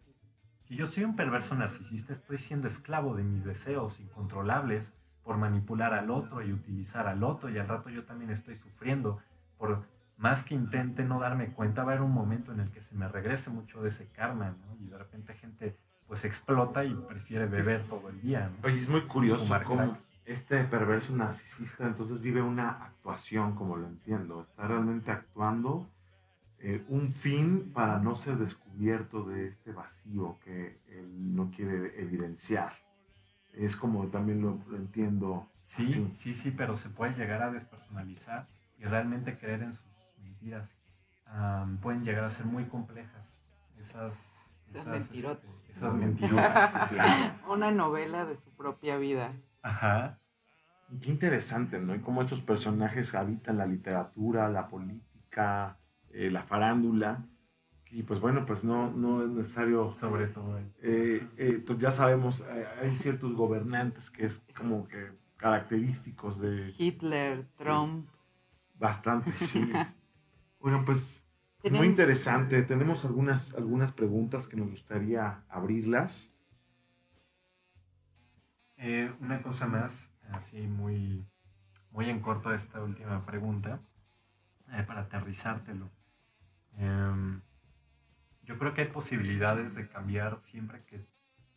[0.63, 5.93] si yo soy un perverso narcisista, estoy siendo esclavo de mis deseos incontrolables por manipular
[5.93, 9.21] al otro y utilizar al otro, y al rato yo también estoy sufriendo
[9.57, 9.87] por
[10.21, 12.95] más que intente no darme cuenta, va a haber un momento en el que se
[12.95, 14.77] me regrese mucho de ese karma, ¿no?
[14.79, 15.75] Y de repente gente
[16.07, 18.67] pues explota y prefiere beber todo el día, ¿no?
[18.67, 24.41] Oye, es muy curioso cómo este perverso narcisista entonces vive una actuación, como lo entiendo.
[24.41, 25.89] Está realmente actuando
[26.59, 32.71] eh, un fin para no ser descubierto de este vacío que él no quiere evidenciar.
[33.53, 35.49] Es como también lo, lo entiendo.
[35.63, 36.09] Sí, así.
[36.13, 39.90] sí, sí, pero se puede llegar a despersonalizar y realmente creer en sus
[40.41, 40.77] mentiras.
[41.81, 43.39] Pueden llegar a ser muy complejas
[43.79, 45.55] esas, Esas esas, mentirotas.
[45.55, 46.89] este, esas mentirotas.
[46.89, 47.35] Claro.
[47.49, 49.33] Una novela de su propia vida.
[49.61, 50.19] Ajá.
[51.01, 51.95] Qué interesante, ¿no?
[51.95, 55.77] Y cómo estos personajes habitan la literatura, la política,
[56.09, 57.23] eh, la farándula.
[57.91, 62.45] Y pues bueno, pues no, no es necesario Sobre todo eh, eh, pues ya sabemos,
[62.49, 68.05] eh, hay ciertos gobernantes que es como que característicos de Hitler, Trump.
[68.75, 69.69] bastante, sí.
[70.61, 71.27] Bueno, pues
[71.63, 72.61] Muy interesante.
[72.63, 76.33] Tenemos algunas, algunas preguntas que nos gustaría abrirlas.
[78.77, 81.25] Eh, una cosa más, así muy,
[81.91, 83.81] muy en corto esta última pregunta,
[84.71, 85.91] eh, para aterrizártelo.
[86.77, 87.41] Em,
[88.43, 91.05] yo creo que hay posibilidades de cambiar siempre que,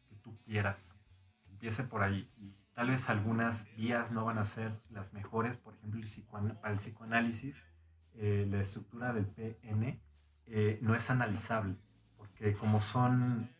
[0.09, 1.01] que tú quieras.
[1.48, 2.31] Empiece por ahí.
[2.36, 5.56] Y tal vez algunas vías no van a ser las mejores.
[5.56, 7.66] Por ejemplo, el psicoan- para el psicoanálisis,
[8.14, 10.00] eh, la estructura del PN
[10.46, 11.76] eh, no es analizable.
[12.16, 13.50] Porque como son,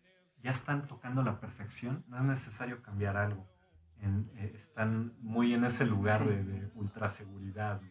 [0.43, 3.47] ya están tocando la perfección, no es necesario cambiar algo.
[4.01, 6.29] En- eh, están muy en ese lugar Sí.
[6.29, 7.81] de, de ultraseguridad.
[7.81, 7.89] ¿no?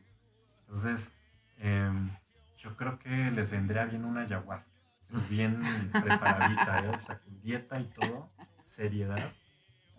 [0.61, 1.13] Entonces,
[1.57, 2.09] em,
[2.57, 5.59] yo creo que les vendría bien una ayahuasca, pero bien
[5.91, 6.89] preparadita, ¿eh?
[6.89, 8.29] o sea, con dieta y todo,
[8.59, 9.31] seriedad,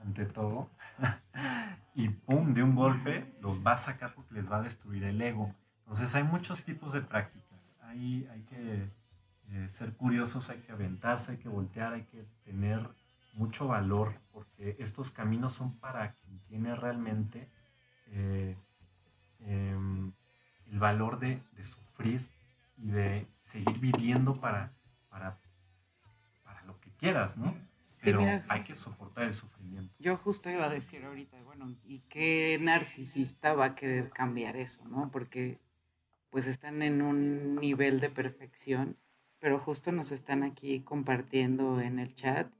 [0.03, 0.71] ante todo.
[1.95, 5.21] y pum, de un golpe los va a sacar porque les va a destruir el
[5.21, 5.55] ego.
[5.85, 7.75] Entonces, hay muchos tipos de prácticas.
[7.83, 8.89] Hay, hay que
[9.51, 12.89] eh, ser curiosos, hay que aventarse, hay que voltear, hay que tener
[13.35, 17.49] mucho valor, porque estos caminos son para quien tiene realmente
[18.09, 18.57] eh,
[19.41, 20.13] em,
[20.71, 22.27] el valor de, de sufrir
[22.79, 24.73] y de seguir viviendo para,
[25.11, 25.39] para,
[26.43, 27.53] para lo que quieras, ¿no?
[27.95, 28.45] Sí, Pero mira.
[28.49, 29.95] hay que soportar el sufrimiento.
[29.99, 34.87] Yo justo iba a decir ahorita, bueno, ¿y qué narcisista va a querer cambiar eso,
[34.89, 35.11] no?
[35.11, 35.61] Porque
[36.35, 38.97] pues están en un nivel de perfección,
[39.39, 42.53] pero justo nos están aquí compartiendo en el chat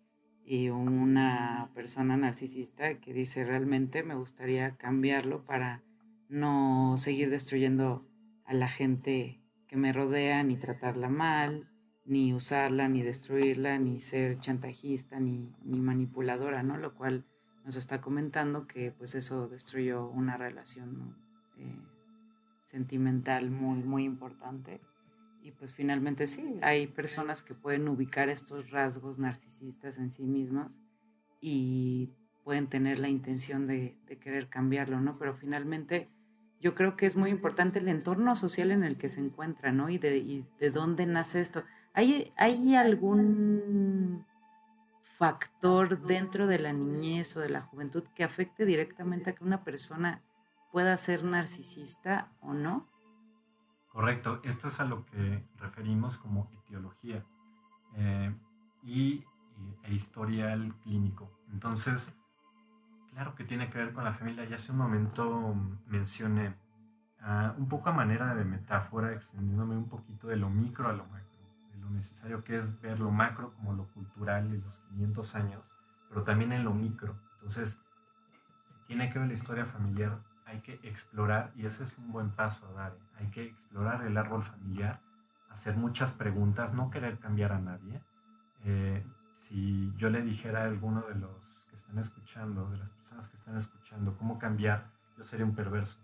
[0.47, 5.83] y una persona narcisista que dice realmente me gustaría cambiarlo para
[6.29, 8.07] no seguir destruyendo
[8.45, 11.69] a la gente que me rodea, ni tratarla mal,
[12.05, 16.77] ni usarla, ni destruirla, ni ser chantajista, ni, ni manipuladora, ¿no?
[16.77, 17.27] Lo cual
[17.65, 21.17] nos está comentando que pues eso destruyó una relación ¿no?
[21.59, 21.94] Eh,
[22.75, 24.81] sentimental muy, muy importante.
[25.43, 30.81] Y pues finalmente sí, hay personas que pueden ubicar estos rasgos narcisistas en sí mismas
[31.41, 32.11] y
[32.43, 35.19] pueden tener la intención de, querer cambiarlo, ¿no?
[35.19, 36.09] Pero finalmente
[36.61, 39.89] yo creo que es muy importante el entorno social en el que se encuentra, ¿no?
[39.89, 41.63] Y de, de dónde nace esto.
[41.93, 44.25] ¿Hay, ¿Hay algún
[45.17, 49.63] factor dentro de la niñez o de la juventud que afecte directamente a que una
[49.63, 50.19] persona
[50.75, 52.91] pueda ser narcisista o no?
[53.87, 57.25] Correcto, esto es a lo que referimos como etiología
[57.95, 58.35] eh,
[58.83, 59.25] y, y-
[59.85, 61.31] e historial clínico.
[61.53, 62.13] Entonces,
[63.13, 64.47] claro que tiene que ver con la familia.
[64.47, 65.55] Ya hace un momento
[65.87, 66.57] mencioné,
[67.21, 71.07] ah, un poco a manera de metáfora, extendiéndome un poquito de lo micro a lo
[71.07, 71.39] macro,
[71.71, 75.71] de lo necesario que es ver lo macro como lo cultural de los 500 años,
[76.09, 77.21] pero también en lo micro.
[77.35, 77.81] Entonces,
[78.67, 80.21] si tiene que ver la historia familiar,
[80.55, 83.17] hay que explorar, y ese es un buen paso a dar, ¿eh?
[83.19, 85.01] hay que explorar el árbol familiar,
[85.51, 88.01] hacer muchas preguntas, no querer cambiar a nadie.
[88.65, 89.05] Eh,
[89.35, 93.37] si yo le dijera a alguno de los que están escuchando, de las personas que
[93.37, 95.99] están escuchando, cómo cambiar, yo sería un perverso,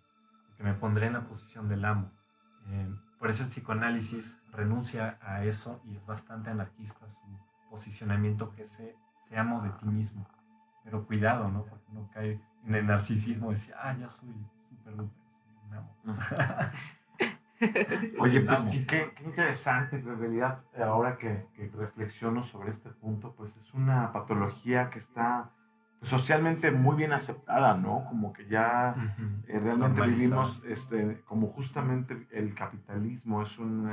[0.47, 2.11] porque me pondré en la posición del amo.
[2.67, 7.21] Eh, por eso el psicoanálisis renuncia a eso y es bastante anarquista su
[7.69, 8.97] posicionamiento que se,
[9.29, 10.27] se amo de ti mismo.
[10.85, 11.65] Pero cuidado, ¿no?
[11.65, 14.35] Porque no cae en el narcisismo de decir, ah, ya soy
[14.69, 15.17] súper duper,
[15.73, 15.97] amo.
[18.21, 22.89] Oye, pues sí, qué, qué interesante, que en realidad, ahora que, que reflexiono sobre este
[22.91, 25.51] punto, pues es una patología que está
[25.99, 28.07] pues, socialmente muy bien aceptada, ¿no?
[28.09, 28.95] Como que ya
[29.47, 33.91] eh, realmente vivimos, este, como justamente el capitalismo es un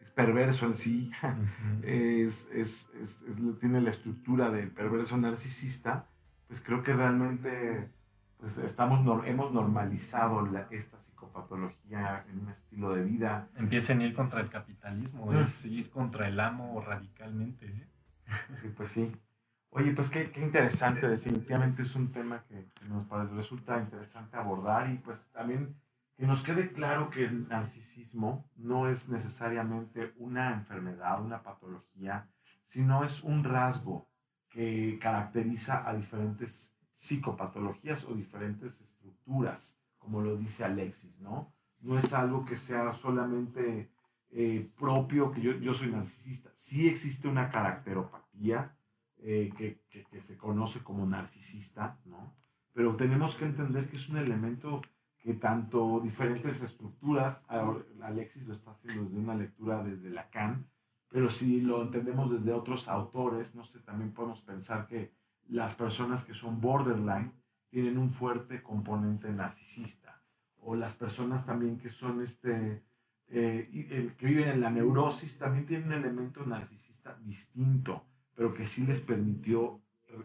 [0.00, 1.12] es perverso en sí,
[1.82, 3.24] es- es- es-
[3.60, 6.06] tiene la estructura del perverso narcisista,
[6.48, 7.90] pues creo que realmente
[8.38, 13.48] pues estamos, hemos normalizado la- esta psicopatología en un estilo de vida.
[13.56, 17.66] Empiecen a ir contra el capitalismo, es ir contra el amo radicalmente.
[17.66, 17.88] ¿eh?
[18.64, 19.14] Y pues sí.
[19.70, 24.88] Oye, pues qué, qué interesante, definitivamente es un tema que, que nos resulta interesante abordar
[24.90, 25.76] y pues también
[26.16, 32.28] que nos quede claro que el narcisismo no es necesariamente una enfermedad, una patología,
[32.62, 34.07] sino es un rasgo
[34.48, 41.52] que caracteriza a diferentes psicopatologías o diferentes estructuras, como lo dice Alexis, ¿no?
[41.80, 43.90] No es algo que sea solamente
[44.30, 46.50] eh, propio, que yo, yo soy narcisista.
[46.54, 48.76] Sí existe una caracteropatía
[49.18, 52.34] eh, que, que- que se conoce como narcisista, ¿no?
[52.72, 54.80] Pero tenemos que entender que es un elemento
[55.18, 57.44] que tanto diferentes estructuras,
[58.02, 60.66] Alexis lo está haciendo desde una lectura desde Lacan,
[61.08, 65.12] pero si lo entendemos desde otros autores, no sé, también podemos pensar que
[65.48, 67.32] las personas que son borderline
[67.70, 70.22] tienen un fuerte componente narcisista,
[70.60, 72.82] o las personas también que son este,
[73.28, 78.04] eh, el que vive en la neurosis también tiene un elemento narcisista distinto,
[78.34, 79.82] pero que sí les permitió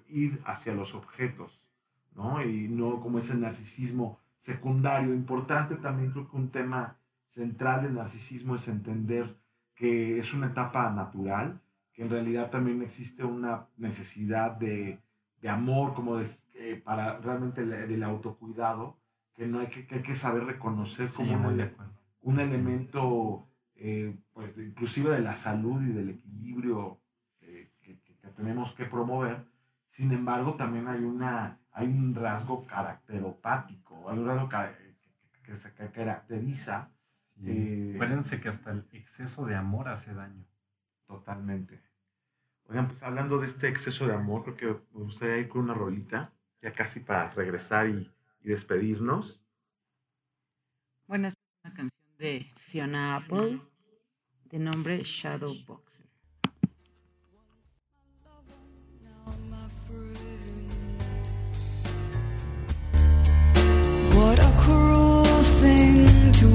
[0.07, 1.71] ir hacia los objetos,
[2.15, 2.43] ¿no?
[2.43, 5.13] Y no como ese narcisismo secundario.
[5.13, 6.97] Importante también creo que un tema
[7.27, 9.37] central del narcisismo es entender
[9.75, 11.59] que es una etapa natural,
[11.93, 14.99] que en realidad también existe una necesidad de,
[15.41, 18.97] de amor, como de, eh, para realmente el, del autocuidado,
[19.35, 21.93] que no hay que, que hay que saber reconocer como un- de acuerdo.
[22.21, 26.99] un elemento, eh, pues, de- inclusive de la salud y del equilibrio
[27.41, 29.45] eh, que, que- que tenemos que promover.
[29.89, 34.95] Sin embargo, también hay, una, hay un rasgo caracteropático, hay un rasgo que,
[35.43, 36.89] que se caracteriza.
[37.45, 40.45] Eh, Acuérdense que hasta el exceso de amor hace daño.
[41.07, 41.81] totalmente.
[42.65, 45.73] Oigan, pues hablando de este exceso de amor, creo que me gustaría ir con una
[45.73, 48.11] rolita, ya casi para regresar y,
[48.41, 49.41] y despedirnos.
[51.07, 53.61] Bueno, esta es una canción de Fiona Apple
[54.45, 56.02] de nombre Shadow Boxer.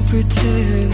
[0.09, 0.93] Pretend.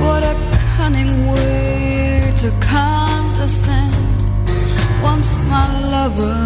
[0.00, 0.34] What a
[0.76, 3.96] cunning way to condescend.
[5.02, 6.40] Once my lover,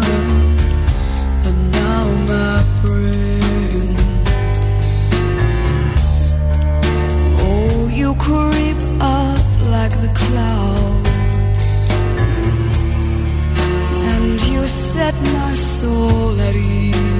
[1.47, 3.97] and now my friend.
[7.45, 11.09] Oh, you creep up like the clouds
[14.13, 17.12] and you set my soul at ease.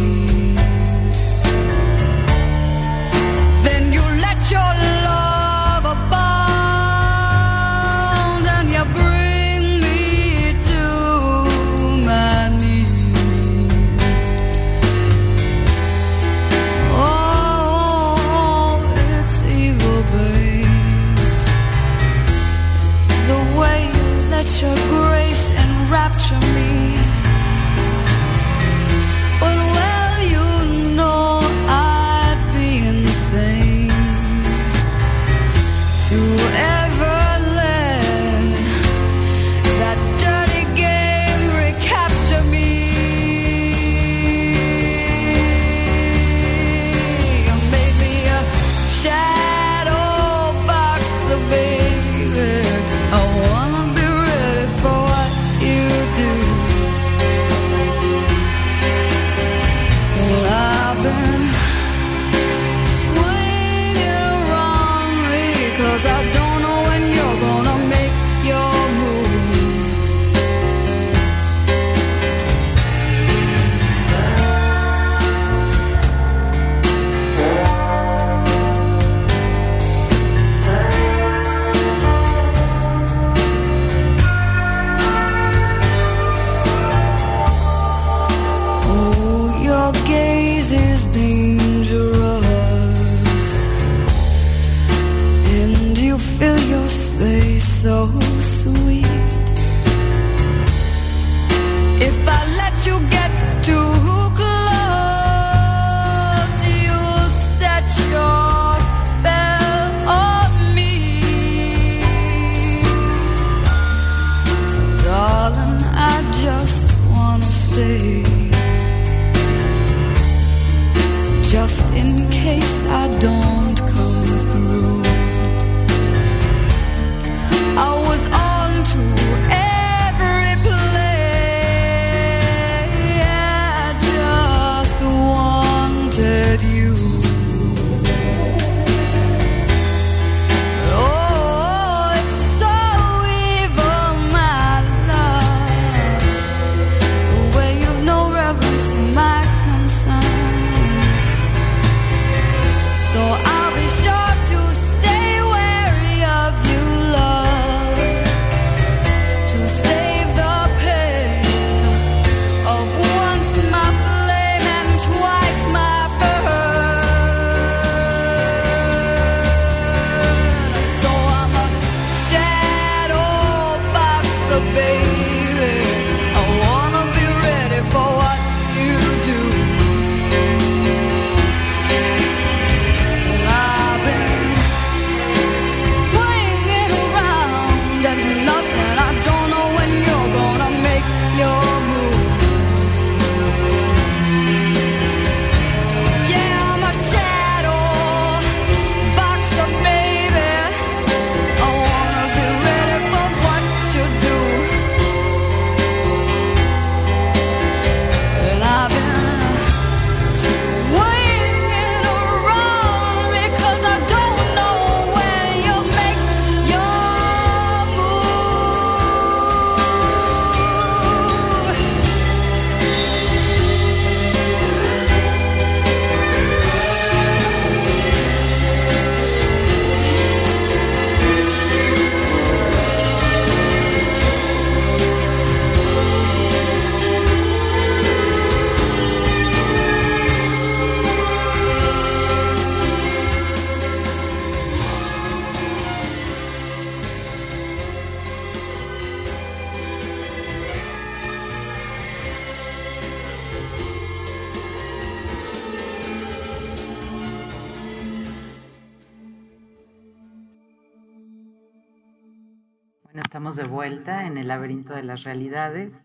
[263.14, 266.02] Bueno, estamos de vuelta en el laberinto de las realidades.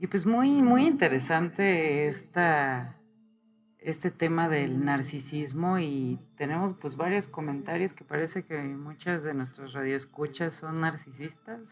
[0.00, 2.96] Y pues muy, muy interesante esta,
[3.78, 9.74] este tema del narcisismo y tenemos pues varios comentarios que parece que muchas de nuestras
[9.74, 11.70] radioescuchas son narcisistas.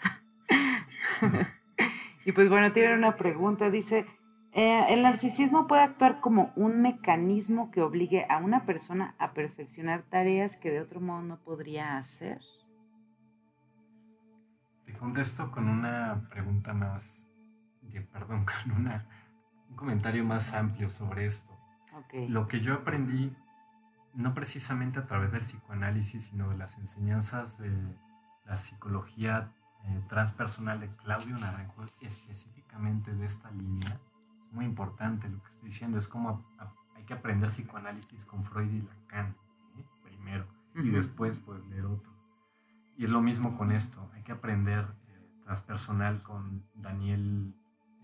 [2.27, 4.05] y pues bueno, tiene una pregunta, dice,
[4.53, 10.03] eh, ¿el narcisismo puede actuar como un mecanismo que obligue a una persona a perfeccionar
[10.03, 12.43] tareas que de otro modo no podría hacer?
[14.97, 17.29] Te contesto con una pregunta más,
[18.15, 19.07] perdón, con una,
[19.69, 21.53] un comentario más amplio sobre esto.
[21.95, 22.15] Ok.
[22.31, 23.37] Lo que yo aprendí,
[24.15, 27.71] no precisamente a través del psicoanálisis, sino de las enseñanzas de
[28.47, 29.53] la psicología
[29.85, 34.01] eh, transpersonal de Claudio Naranjo, específicamente de esta línea,
[34.41, 35.99] es muy importante lo que estoy diciendo.
[35.99, 39.37] Es como a- a- hay que aprender psicoanálisis con Freud y Lacan,
[39.77, 39.85] ¿eh?
[40.03, 42.16] primero, y después pues leer otros.
[42.97, 47.55] Y es lo mismo con esto, hay que aprender eh, transpersonal con Daniel,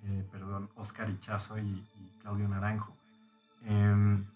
[0.04, 1.86] eh, perdón, Oscar Ichazo y,
[2.20, 2.96] Claudio Naranjo.
[3.64, 4.26] Em,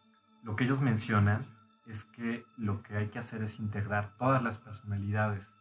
[0.42, 1.46] lo que ellos mencionan
[1.86, 5.56] es que lo que hay que hacer es integrar todas las personalidades.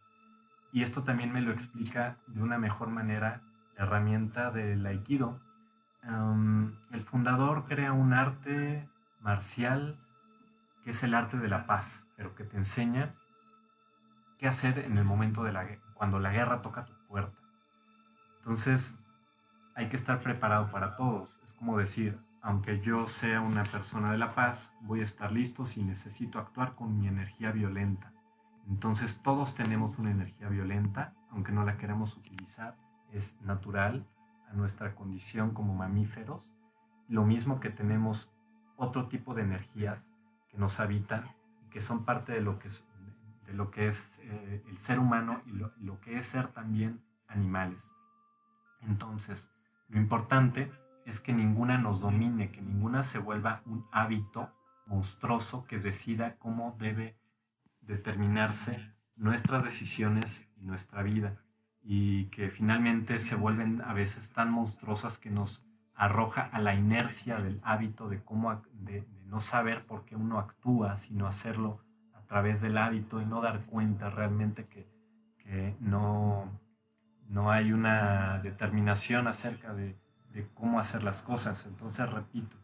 [0.72, 3.42] Y esto también me lo explica de una mejor manera
[3.76, 5.40] la herramienta del aikido.
[6.02, 8.88] Em, el fundador crea un arte
[9.20, 10.00] marcial
[10.82, 13.08] que es el arte de la paz, pero que te enseña
[14.38, 17.38] qué hacer en el momento de la cuando la guerra toca tu puerta.
[18.38, 18.98] Entonces,
[19.74, 21.38] hay que estar preparado para todos.
[21.42, 25.64] Es como decir, aunque yo sea una persona de la paz, voy a estar listo
[25.64, 28.12] si necesito actuar con mi energía violenta.
[28.68, 32.76] Entonces, todos tenemos una energía violenta, aunque no la queramos utilizar,
[33.12, 34.06] es natural
[34.48, 36.52] a nuestra condición como mamíferos.
[37.08, 38.32] Lo mismo que tenemos
[38.76, 40.12] otro tipo de energías
[40.48, 41.24] que nos habitan
[41.64, 42.85] y que son parte de lo que es,
[43.46, 47.94] de lo que es eh, el ser humano y lo, que es ser también animales.
[48.80, 49.50] Entonces,
[49.88, 50.70] lo importante
[51.04, 54.52] es que ninguna nos domine, que ninguna se vuelva un hábito
[54.86, 57.16] monstruoso que decida cómo debe
[57.80, 61.40] determinarse nuestras decisiones y nuestra vida
[61.82, 65.64] y que finalmente se vuelven a veces tan monstruosas que nos
[65.94, 70.96] arroja a la inercia del hábito de cómo de no saber por qué uno actúa,
[70.96, 71.85] sino hacerlo
[72.26, 74.88] a través del hábito y no dar cuenta realmente que,
[75.38, 76.50] que no,
[77.28, 79.96] no hay una determinación acerca de,
[80.34, 81.66] de cómo hacer las cosas.
[81.66, 82.56] Entonces, repito,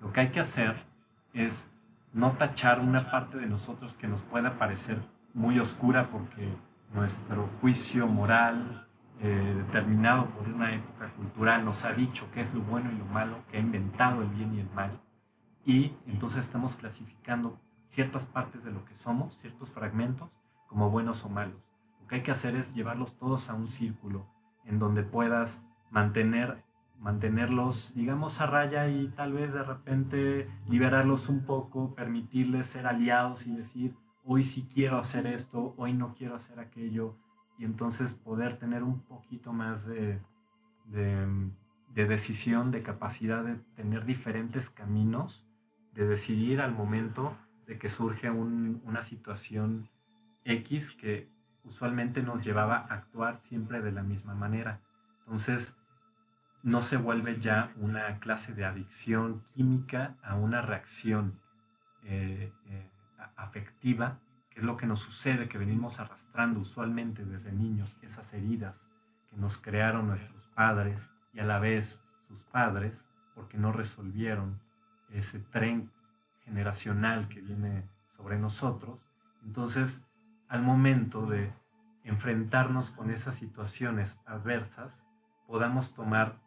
[0.00, 0.84] lo que hay que hacer
[1.34, 1.70] es
[2.12, 4.98] no tachar una parte de nosotros que nos pueda parecer
[5.34, 6.52] muy oscura porque
[6.94, 8.88] nuestro juicio moral
[9.20, 13.04] eh, determinado por una época cultural nos ha dicho qué es lo bueno y lo
[13.04, 14.98] malo, que ha inventado el bien y el mal.
[15.66, 17.60] Y entonces estamos clasificando
[17.90, 20.38] ciertas partes de lo que somos, ciertos fragmentos,
[20.68, 21.60] como buenos o malos.
[22.00, 24.26] Lo que hay que hacer es llevarlos todos a un círculo
[24.64, 26.64] en donde puedas mantener
[27.00, 33.46] mantenerlos, digamos, a raya y tal vez de repente liberarlos un poco, permitirles ser aliados
[33.46, 37.16] y decir, hoy sí quiero hacer esto, hoy no quiero hacer aquello,
[37.58, 40.20] y entonces poder tener un poquito más de,
[40.84, 41.26] de,
[41.94, 45.46] de decisión, de capacidad de tener diferentes caminos,
[45.94, 47.34] de decidir al momento
[47.70, 49.88] de que surge un- una situación
[50.44, 51.30] X que
[51.62, 54.80] usualmente nos llevaba a actuar siempre de la misma manera.
[55.20, 55.78] Entonces,
[56.64, 61.38] no se vuelve ya una clase de adicción química a una reacción
[62.02, 62.90] eh, eh,
[63.36, 64.18] afectiva,
[64.50, 68.90] que es lo que nos sucede, que venimos arrastrando usualmente desde niños, esas heridas
[69.28, 74.58] que nos crearon nuestros padres y a la vez sus padres, porque no resolvieron
[75.10, 75.92] ese tren
[76.50, 79.08] generacional que viene sobre nosotros.
[79.44, 80.04] Entonces,
[80.48, 81.52] al momento de
[82.02, 85.06] enfrentarnos con esas situaciones adversas,
[85.46, 86.40] podamos tomar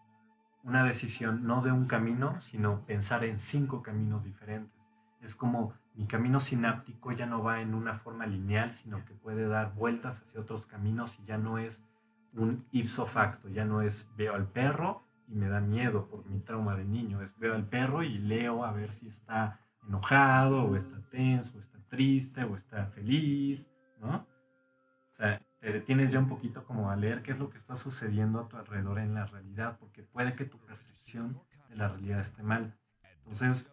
[0.63, 4.77] una decisión no de un camino, sino pensar en cinco caminos diferentes.
[5.21, 9.47] Es como mi camino sináptico ya no va en una forma lineal, sino que puede
[9.47, 11.85] dar vueltas hacia otros caminos y ya no es
[12.33, 16.39] un ipso facto, ya no es veo al perro y me da miedo por mi
[16.39, 20.75] trauma de niño, es veo al perro y leo a ver si está enojado o
[20.75, 23.69] está tenso o está triste o está feliz,
[23.99, 24.15] ¿no?
[24.15, 27.75] O sea, te detienes ya un poquito como a leer qué es lo que está
[27.75, 32.19] sucediendo a tu alrededor en la realidad, porque puede que tu percepción de la realidad
[32.19, 32.75] esté mal.
[33.19, 33.71] Entonces,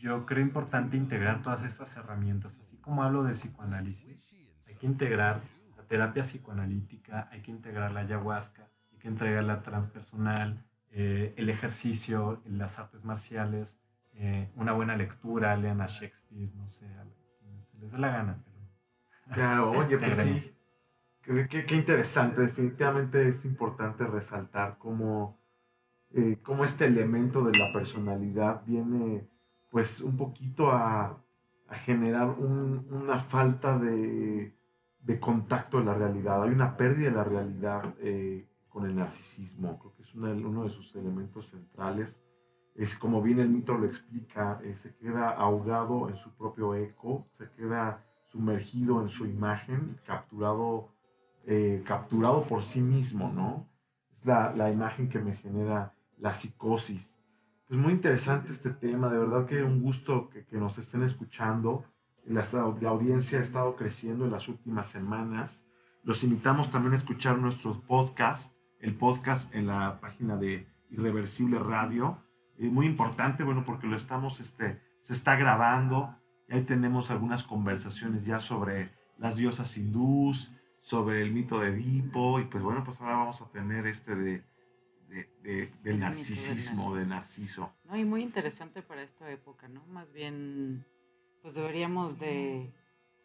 [0.00, 4.34] yo creo importante integrar todas estas herramientas, así como hablo de psicoanálisis,
[4.66, 5.40] hay que integrar
[5.76, 11.48] la terapia psicoanalítica, hay que integrar la ayahuasca, hay que integrar la transpersonal, eh, el
[11.48, 13.80] ejercicio, las artes marciales,
[14.14, 17.04] eh, una buena lectura, lean a Shakespeare, no sé, a
[17.40, 18.54] quienes se les dé la gana, pero
[19.34, 20.50] Claro, oye, pues sí.
[21.22, 25.38] Qué, qué- qué interesante, definitivamente es importante resaltar cómo,
[26.10, 29.26] eh, cómo este elemento de la personalidad viene
[29.70, 31.24] pues un poquito a,
[31.68, 34.54] a generar un- una falta de,
[35.00, 36.42] de contacto de la realidad.
[36.42, 40.64] Hay una pérdida de la realidad eh, con el narcisismo, creo que es una- uno
[40.64, 42.20] de sus elementos centrales.
[42.74, 47.28] Es como bien el mito lo explica, eh, se queda ahogado en su propio eco,
[47.38, 50.92] se queda sumergido en su imagen, capturado,
[51.46, 53.68] eh, capturado por sí mismo, ¿no?
[54.12, 57.20] Es la, la imagen que me genera la psicosis.
[57.68, 61.84] Pues muy interesante este tema, de verdad que un gusto que, que nos estén escuchando.
[62.26, 62.44] La,
[62.80, 65.68] la audiencia ha estado creciendo en las últimas semanas.
[66.02, 72.23] Los invitamos también a escuchar nuestros podcasts, el podcast en la página de Irreversible Radio.
[72.58, 76.16] Es muy importante, bueno, porque lo estamos, este, se está grabando.
[76.48, 82.38] Y ahí tenemos algunas conversaciones ya sobre las diosas hindús, sobre el mito de Edipo.
[82.40, 84.44] Y pues bueno, pues ahora vamos a tener este de,
[85.08, 87.72] de- de- del del narcisismo, de Narciso.
[87.84, 87.96] ¿no?
[87.96, 89.84] Y muy interesante para esta época, ¿no?
[89.86, 90.84] Más bien,
[91.42, 92.72] pues deberíamos de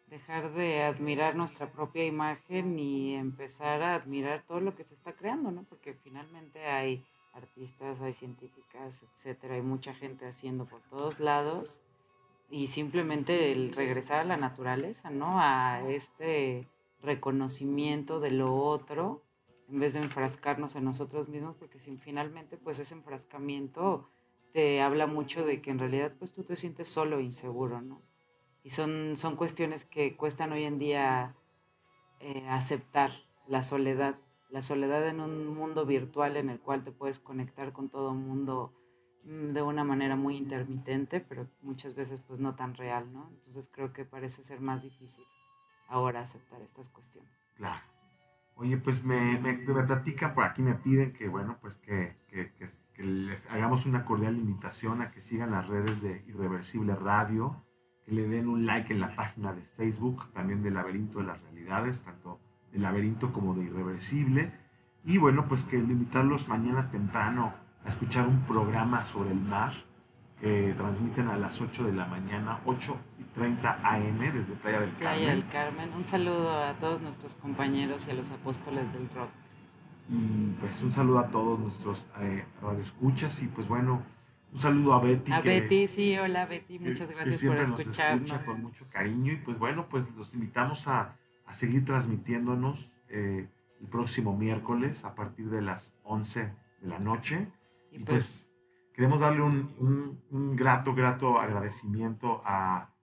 [0.06, 5.12] dejar de admirar nuestra propia imagen y empezar a admirar todo lo que se está
[5.12, 5.64] creando, ¿no?
[5.64, 11.80] Porque finalmente hay artistas, hay científicas, etcétera, hay mucha gente haciendo por todos lados
[12.50, 15.40] y simplemente el regresar a la naturaleza, ¿no?
[15.40, 16.68] A este
[17.02, 19.22] reconocimiento de lo otro
[19.70, 24.08] en vez de enfrascarnos en nosotros mismos, porque si finalmente pues ese enfrascamiento
[24.52, 28.02] te habla mucho de que en realidad pues tú te sientes solo e inseguro, ¿no?
[28.64, 31.36] Y son, son cuestiones que cuestan hoy en día
[32.18, 33.12] eh, aceptar
[33.46, 34.18] la soledad,
[34.50, 38.18] la soledad en un mundo virtual en el cual te puedes conectar con todo el
[38.18, 38.72] mundo
[39.24, 43.28] mm, de una manera muy intermitente, pero muchas veces pues no tan real, ¿no?
[43.30, 45.24] Entonces creo que parece ser más difícil
[45.88, 47.30] ahora aceptar estas cuestiones.
[47.56, 47.80] Claro.
[48.56, 52.52] Oye, pues me, me, me platican por aquí, me piden que, bueno, pues que, que-
[52.54, 57.64] que- que les hagamos una cordial invitación a que sigan las redes de Irreversible Radio,
[58.04, 61.40] que le den un like en la página de Facebook, también de Laberinto de las
[61.40, 62.38] Realidades, tanto
[62.72, 64.52] de Laberinto como de Irreversible.
[65.04, 69.72] Y bueno, pues que invitarlos mañana temprano a escuchar un programa sobre el mar
[70.40, 74.90] que transmiten a las 8 de la mañana, 8 y 30 AM desde Playa del
[74.90, 74.98] Carmen.
[74.98, 79.28] Playa del Carmen, un saludo a todos nuestros compañeros y a los apóstoles del rock.
[80.08, 84.02] Y pues un saludo a todos nuestros eh, radioescuchas y pues bueno,
[84.52, 85.30] un saludo a Betty.
[85.32, 88.22] A que- Betty, sí, hola Betty, muchas que gracias por siempre nos escucharnos.
[88.30, 91.16] escucha con mucho cariño y pues bueno, pues los invitamos a,
[91.50, 93.48] a seguir transmitiéndonos eh,
[93.80, 96.52] el próximo miércoles a partir de las 11
[96.82, 97.48] de la noche.
[97.90, 98.52] Y Y pues, pues
[98.94, 102.94] queremos darle un, un- un grato, grato agradecimiento a,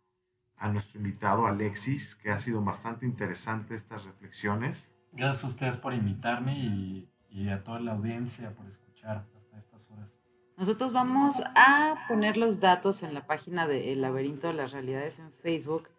[0.58, 4.96] a nuestro invitado Alexis, que ha sido bastante interesante estas reflexiones.
[5.12, 9.90] Gracias a ustedes por invitarme y, y a toda la audiencia por escuchar hasta estas
[9.92, 10.22] horas.
[10.58, 15.20] nosotros vamos a poner los datos en la página de El Laberinto de las Realidades
[15.20, 15.90] en Facebook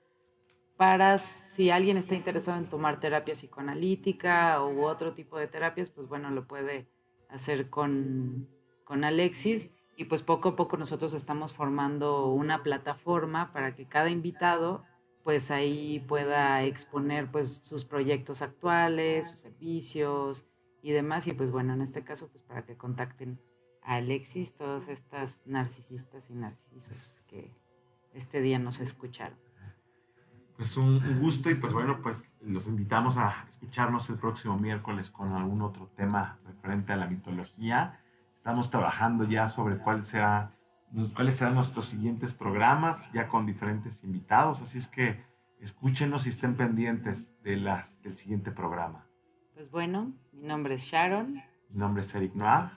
[0.79, 6.09] para si alguien está interesado en tomar terapia psicoanalítica u otro tipo de terapias, pues
[6.09, 6.89] bueno, lo puede
[7.29, 8.49] hacer con,
[8.85, 9.71] con Alexis.
[9.97, 14.85] Y pues poco a poco nosotros estamos formando una plataforma para que cada invitado
[15.25, 20.47] pues ahí pueda exponer pues sus proyectos actuales, sus servicios
[20.81, 21.27] y demás.
[21.27, 23.41] Y pues bueno, en este caso pues para que contacten
[23.83, 27.53] a Alexis, todas estas narcisistas y narcisos que
[28.15, 29.48] este día nos escucharon.
[30.59, 35.33] Pues un, gusto y pues bueno, pues los invitamos a escucharnos el próximo miércoles con
[35.33, 38.01] algún otro tema referente a la mitología.
[38.35, 40.53] Estamos trabajando ya sobre cuál será,
[40.91, 45.25] nos- cuáles serán nuestros siguientes programas, ya con diferentes invitados, así es que
[45.61, 49.07] escúchenos y estén pendientes de las, del siguiente programa.
[49.55, 51.35] Pues bueno, mi nombre es Sharon
[51.71, 52.71] Mi nombre es Eric Noir.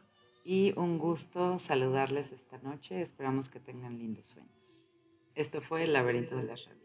[0.45, 3.01] y un gusto saludarles esta noche.
[3.01, 4.91] Esperamos que tengan lindos sueños.
[5.33, 6.80] Esto fue El laberinto de las realidades.